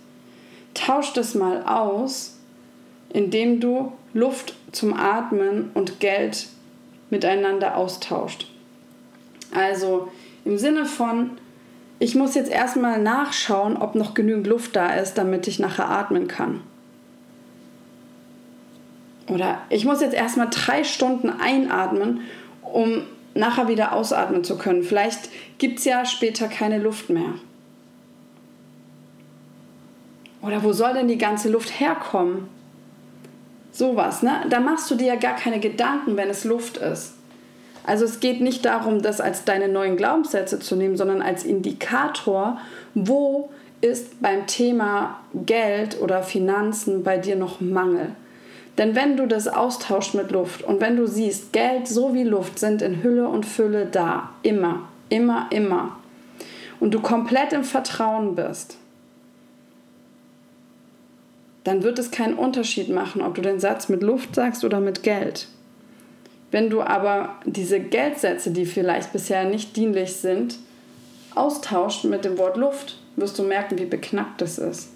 tausch 0.73 1.13
das 1.13 1.35
mal 1.35 1.63
aus, 1.63 2.37
indem 3.09 3.59
du 3.59 3.91
Luft 4.13 4.55
zum 4.71 4.93
Atmen 4.93 5.69
und 5.75 5.99
Geld 5.99 6.47
miteinander 7.11 7.77
austauscht. 7.77 8.47
Also 9.53 10.07
im 10.45 10.57
Sinne 10.57 10.85
von, 10.85 11.37
ich 11.99 12.15
muss 12.15 12.33
jetzt 12.33 12.51
erstmal 12.51 12.99
nachschauen, 12.99 13.77
ob 13.77 13.93
noch 13.93 14.15
genügend 14.15 14.47
Luft 14.47 14.75
da 14.75 14.95
ist, 14.95 15.13
damit 15.13 15.47
ich 15.47 15.59
nachher 15.59 15.89
atmen 15.89 16.27
kann. 16.27 16.61
Oder 19.27 19.59
ich 19.69 19.85
muss 19.85 20.01
jetzt 20.01 20.13
erstmal 20.13 20.49
drei 20.49 20.83
Stunden 20.83 21.29
einatmen, 21.29 22.21
um 22.61 23.03
nachher 23.33 23.67
wieder 23.67 23.93
ausatmen 23.93 24.43
zu 24.43 24.57
können. 24.57 24.83
Vielleicht 24.83 25.29
gibt 25.57 25.79
es 25.79 25.85
ja 25.85 26.05
später 26.05 26.47
keine 26.47 26.79
Luft 26.79 27.09
mehr. 27.09 27.33
Oder 30.41 30.61
wo 30.61 30.73
soll 30.73 30.93
denn 30.93 31.07
die 31.07 31.17
ganze 31.17 31.49
Luft 31.49 31.79
herkommen? 31.79 32.49
Sowas, 33.71 34.21
ne? 34.21 34.45
Da 34.49 34.59
machst 34.59 34.91
du 34.91 34.95
dir 34.95 35.07
ja 35.07 35.15
gar 35.15 35.35
keine 35.35 35.59
Gedanken, 35.59 36.17
wenn 36.17 36.29
es 36.29 36.43
Luft 36.43 36.77
ist. 36.77 37.13
Also 37.85 38.05
es 38.05 38.19
geht 38.19 38.39
nicht 38.39 38.65
darum, 38.65 39.01
das 39.01 39.19
als 39.19 39.45
deine 39.45 39.67
neuen 39.67 39.97
Glaubenssätze 39.97 40.59
zu 40.59 40.75
nehmen, 40.75 40.95
sondern 40.95 41.21
als 41.21 41.43
Indikator, 41.43 42.57
wo 42.93 43.49
ist 43.81 44.21
beim 44.21 44.47
Thema 44.47 45.19
Geld 45.33 45.99
oder 45.99 46.23
Finanzen 46.23 47.03
bei 47.03 47.17
dir 47.17 47.35
noch 47.35 47.59
Mangel. 47.59 48.11
Denn 48.77 48.95
wenn 48.95 49.17
du 49.17 49.27
das 49.27 49.47
austauscht 49.47 50.15
mit 50.15 50.31
Luft 50.31 50.63
und 50.63 50.81
wenn 50.81 50.95
du 50.97 51.07
siehst, 51.07 51.53
Geld 51.53 51.87
so 51.87 52.13
wie 52.13 52.23
Luft 52.23 52.57
sind 52.57 52.81
in 52.81 53.03
Hülle 53.03 53.27
und 53.27 53.45
Fülle 53.45 53.85
da, 53.85 54.31
immer, 54.41 54.89
immer, 55.09 55.47
immer, 55.51 55.97
und 56.79 56.93
du 56.93 56.99
komplett 56.99 57.53
im 57.53 57.63
Vertrauen 57.63 58.35
bist, 58.35 58.77
dann 61.63 61.83
wird 61.83 61.99
es 61.99 62.11
keinen 62.11 62.33
Unterschied 62.33 62.89
machen, 62.89 63.21
ob 63.21 63.35
du 63.35 63.41
den 63.41 63.59
Satz 63.59 63.89
mit 63.89 64.03
Luft 64.03 64.35
sagst 64.35 64.65
oder 64.65 64.79
mit 64.79 65.03
Geld. 65.03 65.47
Wenn 66.51 66.69
du 66.69 66.81
aber 66.81 67.35
diese 67.45 67.79
Geldsätze, 67.79 68.51
die 68.51 68.65
vielleicht 68.65 69.13
bisher 69.13 69.45
nicht 69.45 69.75
dienlich 69.75 70.13
sind, 70.13 70.57
austauscht 71.35 72.03
mit 72.03 72.25
dem 72.25 72.37
Wort 72.37 72.57
Luft, 72.57 72.99
wirst 73.15 73.39
du 73.39 73.43
merken, 73.43 73.79
wie 73.79 73.85
beknackt 73.85 74.41
es 74.41 74.57
ist. 74.57 74.89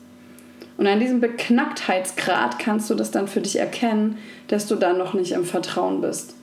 Und 0.77 0.85
an 0.87 0.99
diesem 0.99 1.19
Beknacktheitsgrad 1.19 2.59
kannst 2.59 2.89
du 2.89 2.95
das 2.95 3.11
dann 3.11 3.27
für 3.27 3.41
dich 3.41 3.57
erkennen, 3.57 4.19
dass 4.47 4.67
du 4.67 4.75
da 4.75 4.93
noch 4.93 5.13
nicht 5.13 5.31
im 5.31 5.43
Vertrauen 5.43 6.01
bist 6.01 6.35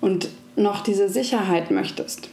und 0.00 0.28
noch 0.56 0.82
diese 0.82 1.08
Sicherheit 1.08 1.70
möchtest. 1.70 2.28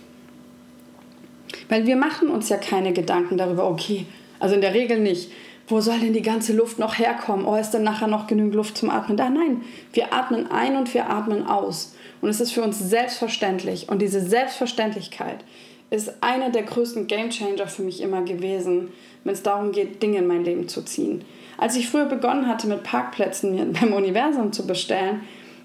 Weil 1.68 1.88
wir 1.88 1.96
machen 1.96 2.30
uns 2.30 2.50
ja 2.50 2.58
keine 2.58 2.94
Gedanken 2.94 3.38
darüber, 3.38 3.68
okay, 3.68 4.06
also 4.40 4.56
in 4.56 4.62
der 4.62 4.74
Regel 4.74 5.00
nicht, 5.00 5.32
wo 5.68 5.82
soll 5.82 6.00
denn 6.00 6.14
die 6.14 6.22
ganze 6.22 6.54
Luft 6.54 6.78
noch 6.78 7.00
herkommen? 7.00 7.46
Oh, 7.46 7.56
ist 7.56 7.72
denn 7.72 7.82
nachher 7.82 8.08
noch 8.08 8.28
genügend 8.28 8.54
Luft 8.54 8.78
zum 8.78 8.92
Atmen 8.92 9.18
da? 9.18 9.30
Nein, 9.30 9.62
wir 9.94 10.14
atmen 10.14 10.52
ein 10.52 10.76
und 10.76 10.94
wir 10.94 11.10
atmen 11.10 11.48
aus. 11.48 11.96
Und 12.22 12.30
es 12.30 12.40
ist 12.40 12.52
für 12.52 12.62
uns 12.62 12.78
selbstverständlich. 12.78 13.90
Und 13.90 14.02
diese 14.02 14.22
Selbstverständlichkeit 14.22 15.44
ist 15.89 16.13
einer 16.21 16.50
der 16.50 16.63
größten 16.63 17.08
Gamechanger 17.08 17.67
für 17.67 17.84
mich 17.84 18.02
immer 18.02 18.21
gewesen, 18.24 18.91
wenn 19.24 19.34
es 19.34 19.43
darum 19.43 19.71
geht, 19.71 20.02
Dinge 20.02 20.19
in 20.19 20.28
mein 20.28 20.43
Leben 20.43 20.67
zu 20.67 20.84
ziehen. 20.84 21.24
Als 21.58 21.76
ich 21.76 21.89
früher 21.89 22.06
begonnen 22.06 22.48
hatte, 22.48 22.67
mit 22.67 22.84
Parkplätzen 22.84 23.74
beim 23.74 23.93
Universum 23.93 24.52
zu 24.52 24.67
bestellen, 24.67 25.21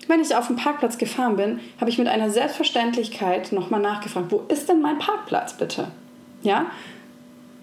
wenn 0.09 0.20
ich 0.20 0.35
auf 0.35 0.48
den 0.48 0.56
Parkplatz 0.56 0.98
gefahren 0.98 1.37
bin, 1.37 1.61
habe 1.80 1.90
ich 1.90 1.98
mit 1.98 2.09
einer 2.09 2.30
Selbstverständlichkeit 2.30 3.52
nochmal 3.52 3.80
nachgefragt, 3.80 4.33
wo 4.33 4.42
ist 4.48 4.68
denn 4.68 4.80
mein 4.80 4.98
Parkplatz 4.98 5.52
bitte? 5.54 5.88
Ja? 6.42 6.66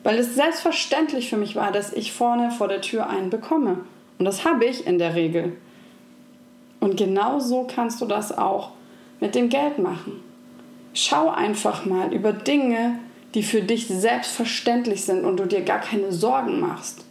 Weil 0.03 0.17
es 0.17 0.35
selbstverständlich 0.35 1.29
für 1.29 1.37
mich 1.37 1.55
war, 1.55 1.71
dass 1.71 1.91
ich 1.91 2.13
vorne 2.13 2.51
vor 2.51 2.67
der 2.67 2.81
Tür 2.81 3.09
einen 3.09 3.29
bekomme. 3.29 3.79
Und 4.17 4.25
das 4.25 4.45
habe 4.45 4.65
ich 4.65 4.87
in 4.87 4.97
der 4.97 5.15
Regel. 5.15 5.57
Und 6.79 6.95
genau 6.95 7.39
so 7.39 7.67
kannst 7.67 7.99
du 8.01 8.05
das 8.05 8.37
auch 8.37 8.71
mit 9.19 9.35
dem 9.35 9.49
Geld 9.49 9.79
machen. 9.79 10.23
Schau 10.99 11.29
einfach 11.29 11.85
mal 11.85 12.11
über 12.11 12.33
Dinge, 12.33 12.97
die 13.35 13.43
für 13.43 13.61
dich 13.61 13.87
selbstverständlich 13.87 15.03
sind 15.03 15.25
und 15.25 15.37
du 15.37 15.45
dir 15.45 15.61
gar 15.61 15.79
keine 15.79 16.11
Sorgen 16.11 16.59
machst. 16.59 17.05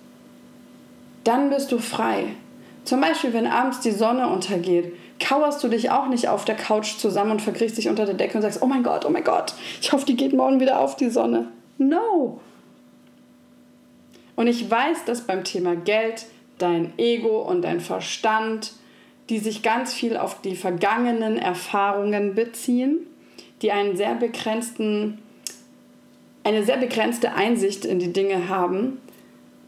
Dann 1.23 1.51
bist 1.51 1.71
du 1.71 1.79
frei. 1.79 2.25
Zum 2.83 3.01
Beispiel, 3.01 3.33
wenn 3.33 3.47
abends 3.47 3.79
die 3.79 3.93
Sonne 3.93 4.27
untergeht, 4.27 4.93
kauerst 5.21 5.63
du 5.63 5.69
dich 5.69 5.91
auch 5.91 6.09
nicht 6.09 6.27
auf 6.27 6.45
der 6.45 6.57
Couch 6.57 6.97
zusammen 6.97 7.31
und 7.31 7.43
verkriechst 7.43 7.79
dich 7.79 7.89
unter 7.89 8.07
der 8.07 8.17
Decke 8.17 8.37
und 8.37 8.43
sagst, 8.43 8.61
oh 8.61 8.67
mein 8.67 8.83
Gott, 8.83 9.05
oh 9.07 9.11
mein 9.11 9.23
Gott, 9.23 9.55
ich 9.81 9.93
hoffe, 9.93 10.05
die 10.05 10.17
geht 10.17 10.33
morgen 10.33 10.59
wieder 10.59 10.81
auf, 10.81 10.97
die 10.97 11.09
Sonne. 11.09 11.47
No. 11.79 12.41
Und 14.35 14.49
ich 14.49 14.69
weiß, 14.69 15.05
dass 15.05 15.29
beim 15.29 15.45
Thema 15.45 15.77
Geld 15.77 16.27
dein 16.59 16.93
Ego 16.99 17.41
und 17.41 17.63
dein 17.63 17.79
Verstand, 17.79 18.73
die 19.29 19.39
sich 19.39 19.63
ganz 19.63 19.95
viel 19.95 20.17
auf 20.17 20.41
die 20.41 20.57
vergangenen 20.57 21.39
Erfahrungen 21.39 22.35
beziehen, 22.35 23.07
die 23.63 23.73
einen 23.73 23.97
sehr 23.97 24.15
begrenzten, 24.15 25.19
eine 26.45 26.65
sehr 26.65 26.77
begrenzte 26.77 27.33
Einsicht 27.33 27.85
in 27.85 27.99
die 27.99 28.13
Dinge 28.13 28.49
haben, 28.49 29.01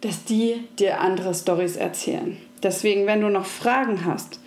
dass 0.00 0.24
die 0.24 0.64
dir 0.78 1.00
andere 1.00 1.34
Stories 1.34 1.76
erzählen. 1.76 2.36
Deswegen, 2.62 3.06
wenn 3.06 3.20
du 3.20 3.28
noch 3.28 3.46
Fragen 3.46 4.04
hast, 4.04 4.40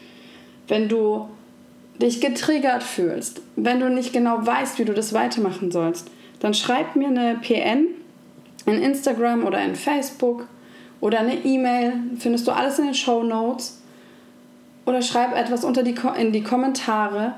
wenn 0.67 0.87
du 0.87 1.29
dich 2.01 2.21
getriggert 2.21 2.83
fühlst, 2.83 3.41
wenn 3.55 3.79
du 3.79 3.89
nicht 3.89 4.13
genau 4.13 4.45
weißt, 4.45 4.79
wie 4.79 4.85
du 4.85 4.93
das 4.93 5.13
weitermachen 5.13 5.71
sollst, 5.71 6.09
dann 6.39 6.53
schreib 6.53 6.95
mir 6.95 7.07
eine 7.07 7.39
PN 7.41 7.87
in 8.65 8.81
Instagram 8.81 9.45
oder 9.45 9.63
in 9.63 9.75
Facebook 9.75 10.47
oder 10.99 11.19
eine 11.19 11.43
E-Mail, 11.43 11.93
findest 12.17 12.47
du 12.47 12.51
alles 12.51 12.79
in 12.79 12.85
den 12.85 12.93
Show 12.93 13.23
Notes 13.23 13.81
oder 14.85 15.01
schreib 15.01 15.35
etwas 15.35 15.63
unter 15.63 15.83
die, 15.83 15.95
in 16.17 16.31
die 16.31 16.43
Kommentare 16.43 17.35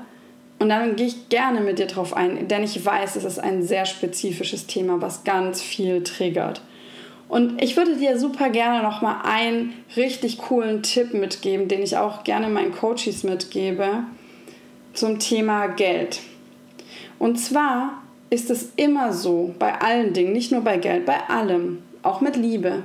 und 0.64 0.70
dann 0.70 0.96
gehe 0.96 1.08
ich 1.08 1.28
gerne 1.28 1.60
mit 1.60 1.78
dir 1.78 1.84
drauf 1.84 2.16
ein, 2.16 2.48
denn 2.48 2.62
ich 2.62 2.82
weiß, 2.82 3.16
es 3.16 3.24
ist 3.24 3.38
ein 3.38 3.62
sehr 3.62 3.84
spezifisches 3.84 4.66
Thema, 4.66 5.02
was 5.02 5.22
ganz 5.22 5.60
viel 5.60 6.02
triggert. 6.02 6.62
Und 7.28 7.62
ich 7.62 7.76
würde 7.76 7.96
dir 7.96 8.18
super 8.18 8.48
gerne 8.48 8.82
noch 8.82 9.02
mal 9.02 9.20
einen 9.24 9.74
richtig 9.94 10.38
coolen 10.38 10.82
Tipp 10.82 11.12
mitgeben, 11.12 11.68
den 11.68 11.82
ich 11.82 11.98
auch 11.98 12.24
gerne 12.24 12.48
meinen 12.48 12.72
Coaches 12.72 13.24
mitgebe 13.24 14.04
zum 14.94 15.18
Thema 15.18 15.66
Geld. 15.66 16.20
Und 17.18 17.36
zwar 17.36 18.02
ist 18.30 18.48
es 18.48 18.70
immer 18.76 19.12
so, 19.12 19.54
bei 19.58 19.82
allen 19.82 20.14
Dingen, 20.14 20.32
nicht 20.32 20.50
nur 20.50 20.62
bei 20.62 20.78
Geld, 20.78 21.04
bei 21.04 21.28
allem, 21.28 21.82
auch 22.02 22.22
mit 22.22 22.36
Liebe, 22.36 22.84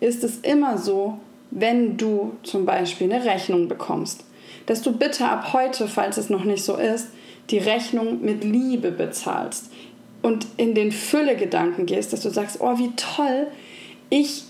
ist 0.00 0.22
es 0.22 0.36
immer 0.40 0.76
so, 0.76 1.18
wenn 1.50 1.96
du 1.96 2.36
zum 2.42 2.66
Beispiel 2.66 3.10
eine 3.10 3.24
Rechnung 3.24 3.68
bekommst 3.68 4.26
dass 4.66 4.82
du 4.82 4.92
bitte 4.92 5.26
ab 5.26 5.52
heute, 5.52 5.88
falls 5.88 6.16
es 6.16 6.28
noch 6.28 6.44
nicht 6.44 6.64
so 6.64 6.76
ist, 6.76 7.08
die 7.50 7.58
Rechnung 7.58 8.20
mit 8.22 8.44
Liebe 8.44 8.90
bezahlst 8.90 9.70
und 10.22 10.46
in 10.56 10.74
den 10.74 10.90
Fülle-Gedanken 10.90 11.86
gehst, 11.86 12.12
dass 12.12 12.22
du 12.22 12.30
sagst, 12.30 12.60
oh, 12.60 12.78
wie 12.78 12.90
toll, 12.96 13.46
ich 14.10 14.42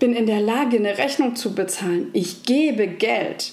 bin 0.00 0.14
in 0.14 0.26
der 0.26 0.40
Lage, 0.40 0.76
eine 0.76 0.98
Rechnung 0.98 1.36
zu 1.36 1.54
bezahlen. 1.54 2.10
Ich 2.12 2.42
gebe 2.42 2.88
Geld. 2.88 3.52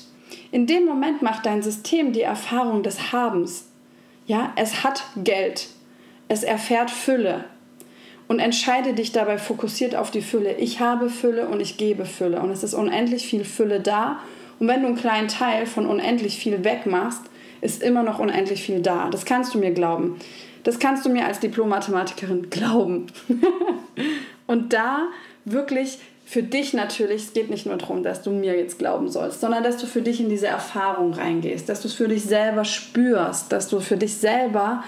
In 0.52 0.66
dem 0.66 0.86
Moment 0.86 1.22
macht 1.22 1.46
dein 1.46 1.62
System 1.62 2.12
die 2.12 2.22
Erfahrung 2.22 2.84
des 2.84 3.12
Habens. 3.12 3.68
Ja, 4.26 4.52
es 4.56 4.84
hat 4.84 5.04
Geld. 5.16 5.68
Es 6.28 6.44
erfährt 6.44 6.90
Fülle. 6.90 7.46
Und 8.28 8.40
entscheide 8.40 8.94
dich 8.94 9.12
dabei 9.12 9.38
fokussiert 9.38 9.96
auf 9.96 10.10
die 10.10 10.22
Fülle. 10.22 10.56
Ich 10.58 10.80
habe 10.80 11.10
Fülle 11.10 11.48
und 11.48 11.60
ich 11.60 11.78
gebe 11.78 12.06
Fülle. 12.06 12.42
Und 12.42 12.50
es 12.50 12.64
ist 12.64 12.74
unendlich 12.74 13.28
viel 13.28 13.44
Fülle 13.44 13.80
da 13.80 14.20
und 14.62 14.68
wenn 14.68 14.82
du 14.82 14.90
einen 14.90 14.96
kleinen 14.96 15.28
Teil 15.28 15.66
von 15.66 15.88
unendlich 15.88 16.38
viel 16.38 16.64
wegmachst, 16.64 17.24
ist 17.62 17.82
immer 17.82 18.04
noch 18.04 18.20
unendlich 18.20 18.62
viel 18.62 18.80
da. 18.80 19.10
Das 19.10 19.26
kannst 19.26 19.56
du 19.56 19.58
mir 19.58 19.72
glauben. 19.72 20.20
Das 20.62 20.78
kannst 20.78 21.04
du 21.04 21.10
mir 21.10 21.26
als 21.26 21.40
Diplom-Mathematikerin 21.40 22.52
glauben. 22.52 23.08
und 24.46 24.72
da 24.72 25.08
wirklich 25.46 25.98
für 26.26 26.44
dich 26.44 26.74
natürlich, 26.74 27.24
es 27.24 27.34
geht 27.34 27.50
nicht 27.50 27.66
nur 27.66 27.78
darum, 27.78 28.04
dass 28.04 28.22
du 28.22 28.30
mir 28.30 28.56
jetzt 28.56 28.78
glauben 28.78 29.10
sollst, 29.10 29.42
sondern 29.42 29.64
dass 29.64 29.78
du 29.78 29.88
für 29.88 30.04
dich 30.04 30.20
in 30.20 30.30
diese 30.30 30.46
Erfahrung 30.46 31.14
reingehst, 31.14 31.68
dass 31.68 31.82
du 31.82 31.88
es 31.88 31.96
für 31.96 32.08
dich 32.08 32.22
selber 32.22 32.64
spürst, 32.64 33.52
dass 33.52 33.68
du 33.68 33.80
für 33.80 33.98
dich 33.98 34.14
selber 34.14 34.84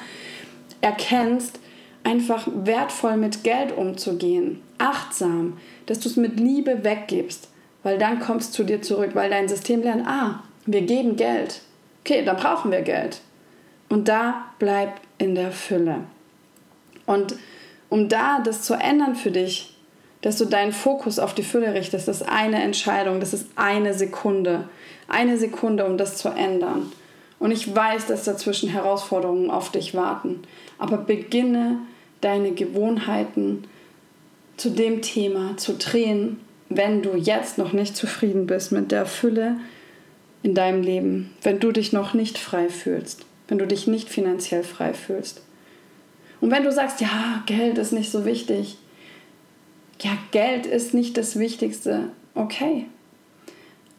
erkennst, 0.82 1.60
einfach 2.04 2.48
wertvoll 2.54 3.18
mit 3.18 3.44
Geld 3.44 3.76
umzugehen, 3.76 4.62
achtsam, 4.78 5.58
dass 5.88 6.00
du 6.00 6.10
es 6.10 6.16
mit 6.16 6.40
Liebe 6.40 6.84
weggibst, 6.84 7.50
weil 7.84 7.98
dann 7.98 8.20
kommst 8.20 8.54
du 8.54 8.58
zu 8.58 8.64
dir 8.64 8.82
zurück, 8.82 9.12
weil 9.14 9.30
dein 9.30 9.48
System 9.48 9.84
lernt, 9.84 10.08
ah, 10.08 10.44
wir 10.66 10.82
geben 10.82 11.16
Geld. 11.16 11.62
Okay, 12.02 12.24
dann 12.24 12.38
brauchen 12.38 12.72
wir 12.72 12.82
Geld. 12.82 13.22
Und 13.90 14.08
da 14.08 14.46
bleib 14.60 15.00
in 15.18 15.36
der 15.36 15.52
Fülle. 15.52 16.00
Und 17.06 17.36
um 17.90 18.10
da 18.10 18.40
das 18.44 18.64
zu 18.64 18.74
ändern 18.74 19.16
für 19.16 19.32
dich, 19.32 19.78
dass 20.22 20.38
du 20.38 20.46
deinen 20.46 20.72
Fokus 20.72 21.20
auf 21.20 21.36
die 21.36 21.44
Fülle 21.44 21.74
richtest, 21.74 22.08
das 22.08 22.22
ist 22.22 22.30
eine 22.30 22.64
Entscheidung, 22.64 23.20
das 23.20 23.34
ist 23.34 23.48
eine 23.56 23.94
Sekunde. 23.94 24.70
Eine 25.08 25.38
Sekunde, 25.38 25.86
um 25.86 25.98
das 25.98 26.18
zu 26.18 26.30
ändern. 26.30 26.92
Und 27.40 27.52
ich 27.52 27.76
weiß, 27.76 28.08
dass 28.08 28.24
dazwischen 28.24 28.70
Herausforderungen 28.70 29.52
auf 29.52 29.70
dich 29.70 29.94
warten. 29.94 30.44
Aber 30.78 30.98
beginne 30.98 31.80
deine 32.22 32.52
Gewohnheiten 32.52 33.66
zu 34.56 34.70
dem 34.70 35.02
Thema 35.02 35.58
zu 35.58 35.74
drehen 35.74 36.40
wenn 36.78 37.02
du 37.02 37.16
jetzt 37.16 37.58
noch 37.58 37.74
nicht 37.74 37.96
zufrieden 37.96 38.48
bist 38.48 38.72
mit 38.72 38.92
der 38.92 39.06
Fülle 39.06 39.58
in 40.42 40.56
deinem 40.56 40.82
Leben, 40.82 41.34
wenn 41.42 41.60
du 41.60 41.72
dich 41.72 41.94
noch 41.94 42.14
nicht 42.14 42.38
frei 42.38 42.70
fühlst, 42.70 43.26
wenn 43.48 43.58
du 43.58 43.68
dich 43.68 43.88
nicht 43.88 44.10
finanziell 44.10 44.64
frei 44.64 44.94
fühlst. 44.94 45.42
Und 46.42 46.52
wenn 46.52 46.64
du 46.64 46.72
sagst, 46.72 47.00
ja, 47.02 47.44
Geld 47.46 47.78
ist 47.78 47.94
nicht 47.94 48.12
so 48.12 48.26
wichtig, 48.26 48.78
ja, 50.02 50.12
Geld 50.32 50.66
ist 50.66 50.94
nicht 50.94 51.18
das 51.18 51.40
Wichtigste, 51.40 52.10
okay. 52.36 52.86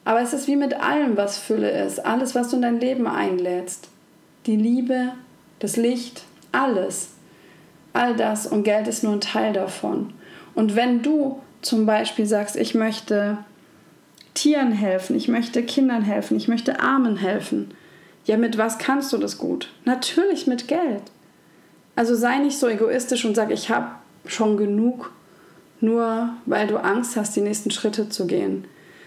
Aber 0.04 0.20
es 0.20 0.34
ist 0.34 0.46
wie 0.48 0.56
mit 0.56 0.74
allem, 0.74 1.16
was 1.16 1.38
Fülle 1.38 1.70
ist, 1.70 2.04
alles, 2.04 2.34
was 2.34 2.50
du 2.50 2.56
in 2.56 2.62
dein 2.62 2.80
Leben 2.80 3.06
einlädst. 3.06 3.88
Die 4.46 4.56
Liebe, 4.56 5.12
das 5.60 5.76
Licht, 5.76 6.24
alles. 6.52 7.10
All 7.94 8.14
das 8.14 8.46
und 8.46 8.64
Geld 8.64 8.88
ist 8.88 9.02
nur 9.02 9.14
ein 9.14 9.20
Teil 9.22 9.54
davon. 9.54 10.12
Und 10.54 10.76
wenn 10.76 11.02
du 11.02 11.40
zum 11.64 11.86
Beispiel 11.86 12.26
sagst, 12.26 12.56
ich 12.56 12.74
möchte 12.74 13.38
Tieren 14.34 14.72
helfen, 14.72 15.16
ich 15.16 15.28
möchte 15.28 15.62
Kindern 15.62 16.02
helfen, 16.02 16.36
ich 16.36 16.48
möchte 16.48 16.80
Armen 16.80 17.16
helfen, 17.16 17.72
ja, 18.26 18.36
mit 18.36 18.56
was 18.58 18.78
kannst 18.78 19.12
du 19.12 19.18
das 19.18 19.38
gut? 19.38 19.70
Natürlich 19.84 20.46
mit 20.46 20.66
Geld. 20.66 21.02
Also 21.94 22.14
sei 22.14 22.38
nicht 22.38 22.58
so 22.58 22.68
egoistisch 22.68 23.24
und 23.24 23.34
sag, 23.34 23.50
ich 23.50 23.70
habe 23.70 23.88
schon 24.26 24.56
genug, 24.56 25.12
nur 25.80 26.30
weil 26.46 26.66
du 26.66 26.78
Angst 26.78 27.16
hast, 27.16 27.36
die 27.36 27.42
nächsten 27.42 27.70
Schritte 27.70 28.08
zu 28.08 28.26
gehen. 28.26 28.64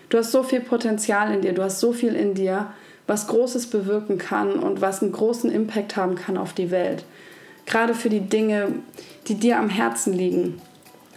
Du 0.10 0.18
hast 0.18 0.32
so 0.32 0.44
viel 0.44 0.62
Potenzial 0.62 1.34
in 1.34 1.42
dir, 1.42 1.54
du 1.54 1.64
hast 1.64 1.80
so 1.80 1.92
viel 1.92 2.16
in 2.16 2.34
dir, 2.34 2.68
was 3.08 3.28
Großes 3.28 3.68
bewirken 3.68 4.18
kann 4.18 4.60
und 4.60 4.82
was 4.82 5.02
einen 5.02 5.12
großen 5.12 5.52
Impact 5.52 5.96
haben 5.96 6.16
kann 6.16 6.38
auf 6.38 6.54
die 6.54 6.72
Welt. 6.72 7.04
Gerade 7.66 7.94
für 7.94 8.10
die 8.10 8.22
Dinge, 8.22 8.74
die 9.28 9.36
dir 9.36 9.58
am 9.58 9.70
Herzen 9.70 10.14
liegen. 10.14 10.62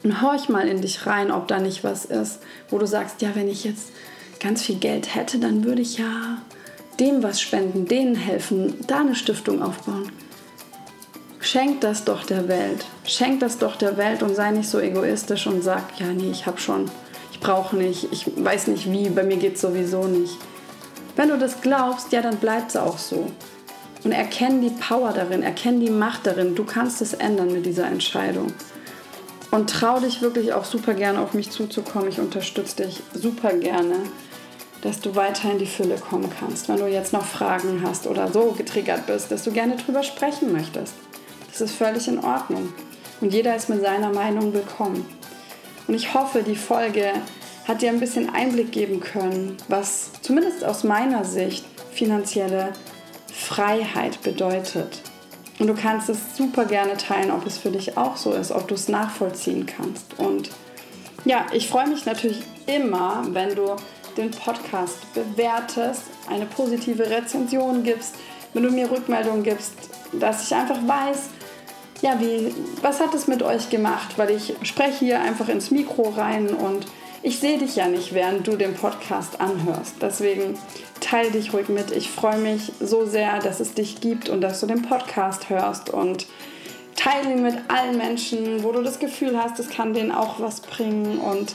Und 0.02 0.22
horch 0.22 0.48
mal 0.48 0.66
in 0.66 0.80
dich 0.80 1.06
rein, 1.06 1.30
ob 1.30 1.48
da 1.48 1.58
nicht 1.58 1.84
was 1.84 2.04
ist, 2.04 2.40
wo 2.70 2.78
du 2.78 2.86
sagst, 2.86 3.20
ja, 3.20 3.30
wenn 3.34 3.48
ich 3.48 3.64
jetzt 3.64 3.90
ganz 4.40 4.62
viel 4.62 4.76
Geld 4.76 5.14
hätte, 5.14 5.38
dann 5.38 5.64
würde 5.64 5.82
ich 5.82 5.98
ja 5.98 6.38
dem 6.98 7.22
was 7.22 7.40
spenden, 7.40 7.86
denen 7.86 8.14
helfen, 8.14 8.74
da 8.86 9.00
eine 9.00 9.14
Stiftung 9.14 9.62
aufbauen. 9.62 10.10
Schenk 11.40 11.80
das 11.80 12.04
doch 12.04 12.24
der 12.24 12.48
Welt. 12.48 12.84
Schenk 13.04 13.40
das 13.40 13.58
doch 13.58 13.76
der 13.76 13.96
Welt 13.96 14.22
und 14.22 14.34
sei 14.36 14.50
nicht 14.50 14.68
so 14.68 14.78
egoistisch 14.78 15.46
und 15.46 15.62
sag, 15.62 15.98
ja, 15.98 16.06
nee, 16.06 16.30
ich 16.30 16.46
habe 16.46 16.60
schon, 16.60 16.90
ich 17.32 17.40
brauche 17.40 17.76
nicht, 17.76 18.08
ich 18.12 18.26
weiß 18.36 18.66
nicht 18.66 18.90
wie, 18.92 19.08
bei 19.08 19.22
mir 19.22 19.38
geht 19.38 19.54
es 19.54 19.62
sowieso 19.62 20.04
nicht. 20.04 20.36
Wenn 21.16 21.30
du 21.30 21.38
das 21.38 21.60
glaubst, 21.60 22.12
ja, 22.12 22.20
dann 22.20 22.36
bleibt 22.36 22.70
es 22.70 22.76
auch 22.76 22.98
so. 22.98 23.26
Und 24.04 24.12
erkenn 24.12 24.60
die 24.60 24.70
Power 24.70 25.12
darin, 25.12 25.42
erkenn 25.42 25.80
die 25.80 25.90
Macht 25.90 26.26
darin. 26.26 26.54
Du 26.54 26.64
kannst 26.64 27.02
es 27.02 27.14
ändern 27.14 27.52
mit 27.52 27.66
dieser 27.66 27.86
Entscheidung. 27.86 28.52
Und 29.50 29.68
trau 29.70 29.98
dich 29.98 30.22
wirklich 30.22 30.52
auch 30.52 30.64
super 30.64 30.94
gerne 30.94 31.20
auf 31.20 31.34
mich 31.34 31.50
zuzukommen. 31.50 32.08
Ich 32.08 32.20
unterstütze 32.20 32.84
dich 32.84 33.02
super 33.12 33.52
gerne, 33.52 33.96
dass 34.82 35.00
du 35.00 35.16
weiter 35.16 35.50
in 35.50 35.58
die 35.58 35.66
Fülle 35.66 35.96
kommen 35.96 36.30
kannst. 36.38 36.68
Wenn 36.68 36.76
du 36.76 36.86
jetzt 36.86 37.12
noch 37.12 37.24
Fragen 37.24 37.82
hast 37.84 38.06
oder 38.06 38.30
so 38.32 38.52
getriggert 38.52 39.06
bist, 39.06 39.30
dass 39.30 39.44
du 39.44 39.50
gerne 39.50 39.76
drüber 39.76 40.02
sprechen 40.02 40.52
möchtest. 40.52 40.94
Das 41.50 41.60
ist 41.60 41.74
völlig 41.74 42.06
in 42.06 42.22
Ordnung. 42.22 42.72
Und 43.20 43.34
jeder 43.34 43.56
ist 43.56 43.68
mit 43.68 43.82
seiner 43.82 44.12
Meinung 44.12 44.54
willkommen. 44.54 45.04
Und 45.88 45.94
ich 45.94 46.14
hoffe, 46.14 46.42
die 46.42 46.56
Folge 46.56 47.12
hat 47.66 47.82
dir 47.82 47.90
ein 47.90 48.00
bisschen 48.00 48.32
Einblick 48.32 48.72
geben 48.72 49.00
können, 49.00 49.56
was 49.68 50.12
zumindest 50.22 50.64
aus 50.64 50.84
meiner 50.84 51.24
Sicht 51.24 51.64
finanzielle 51.92 52.72
Freiheit 53.32 54.22
bedeutet. 54.22 55.02
Und 55.60 55.66
du 55.66 55.74
kannst 55.74 56.08
es 56.08 56.38
super 56.38 56.64
gerne 56.64 56.96
teilen, 56.96 57.30
ob 57.30 57.46
es 57.46 57.58
für 57.58 57.70
dich 57.70 57.98
auch 57.98 58.16
so 58.16 58.32
ist, 58.32 58.50
ob 58.50 58.66
du 58.66 58.74
es 58.74 58.88
nachvollziehen 58.88 59.66
kannst. 59.66 60.18
Und 60.18 60.48
ja, 61.26 61.44
ich 61.52 61.68
freue 61.68 61.86
mich 61.86 62.06
natürlich 62.06 62.40
immer, 62.66 63.22
wenn 63.28 63.54
du 63.54 63.76
den 64.16 64.30
Podcast 64.30 64.96
bewertest, 65.12 66.04
eine 66.30 66.46
positive 66.46 67.10
Rezension 67.10 67.82
gibst, 67.82 68.14
wenn 68.54 68.62
du 68.62 68.70
mir 68.70 68.90
Rückmeldungen 68.90 69.42
gibst, 69.42 69.74
dass 70.12 70.44
ich 70.44 70.54
einfach 70.54 70.78
weiß, 70.86 71.28
ja, 72.00 72.18
wie, 72.18 72.54
was 72.80 72.98
hat 72.98 73.12
es 73.12 73.28
mit 73.28 73.42
euch 73.42 73.68
gemacht? 73.68 74.16
Weil 74.16 74.30
ich 74.30 74.54
spreche 74.62 75.04
hier 75.04 75.20
einfach 75.20 75.50
ins 75.50 75.70
Mikro 75.70 76.08
rein 76.16 76.48
und 76.48 76.86
ich 77.22 77.38
sehe 77.38 77.58
dich 77.58 77.76
ja 77.76 77.86
nicht, 77.86 78.14
während 78.14 78.46
du 78.46 78.56
den 78.56 78.72
Podcast 78.72 79.38
anhörst. 79.42 79.96
Deswegen 80.00 80.58
teile 81.00 81.30
dich 81.30 81.52
ruhig 81.52 81.68
mit. 81.68 81.90
Ich 81.90 82.10
freue 82.10 82.38
mich 82.38 82.72
so 82.80 83.06
sehr, 83.06 83.38
dass 83.40 83.60
es 83.60 83.74
dich 83.74 84.00
gibt 84.00 84.28
und 84.28 84.40
dass 84.40 84.60
du 84.60 84.66
den 84.66 84.82
Podcast 84.82 85.50
hörst 85.50 85.90
und 85.90 86.26
teile 86.96 87.32
ihn 87.32 87.42
mit 87.42 87.56
allen 87.68 87.96
Menschen, 87.96 88.62
wo 88.62 88.72
du 88.72 88.82
das 88.82 88.98
Gefühl 88.98 89.40
hast, 89.40 89.58
es 89.58 89.70
kann 89.70 89.94
denen 89.94 90.12
auch 90.12 90.40
was 90.40 90.60
bringen. 90.60 91.18
Und 91.18 91.54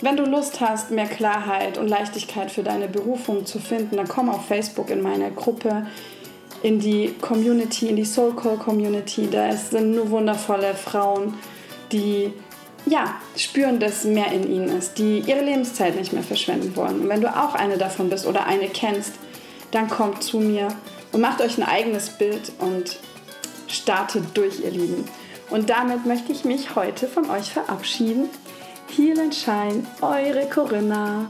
wenn 0.00 0.16
du 0.16 0.24
Lust 0.24 0.60
hast, 0.60 0.90
mehr 0.90 1.06
Klarheit 1.06 1.78
und 1.78 1.88
Leichtigkeit 1.88 2.50
für 2.50 2.62
deine 2.62 2.88
Berufung 2.88 3.46
zu 3.46 3.58
finden, 3.58 3.96
dann 3.96 4.08
komm 4.08 4.28
auf 4.28 4.46
Facebook 4.46 4.90
in 4.90 5.02
meine 5.02 5.30
Gruppe, 5.30 5.86
in 6.62 6.80
die 6.80 7.14
Community, 7.20 7.88
in 7.88 7.96
die 7.96 8.04
Soul 8.04 8.34
Call 8.34 8.56
Community. 8.56 9.28
Da 9.30 9.52
sind 9.52 9.92
nur 9.92 10.10
wundervolle 10.10 10.74
Frauen, 10.74 11.34
die 11.92 12.32
ja, 12.86 13.16
spüren, 13.36 13.80
dass 13.80 14.04
mehr 14.04 14.32
in 14.32 14.50
ihnen 14.50 14.68
ist, 14.68 14.98
die 14.98 15.18
ihre 15.18 15.44
Lebenszeit 15.44 15.96
nicht 15.96 16.12
mehr 16.12 16.22
verschwenden 16.22 16.76
wollen. 16.76 17.00
Und 17.02 17.08
wenn 17.08 17.20
du 17.20 17.28
auch 17.28 17.54
eine 17.54 17.78
davon 17.78 18.08
bist 18.08 18.26
oder 18.26 18.46
eine 18.46 18.68
kennst, 18.68 19.12
dann 19.72 19.88
kommt 19.88 20.22
zu 20.22 20.38
mir 20.38 20.68
und 21.12 21.20
macht 21.20 21.40
euch 21.40 21.58
ein 21.58 21.64
eigenes 21.64 22.10
Bild 22.10 22.52
und 22.60 22.98
startet 23.66 24.24
durch, 24.34 24.60
ihr 24.60 24.70
Lieben. 24.70 25.04
Und 25.50 25.70
damit 25.70 26.06
möchte 26.06 26.32
ich 26.32 26.44
mich 26.44 26.74
heute 26.76 27.08
von 27.08 27.28
euch 27.30 27.52
verabschieden. 27.52 28.28
Heal 28.96 29.18
and 29.20 29.34
Shine, 29.34 29.84
eure 30.00 30.48
Corinna. 30.48 31.28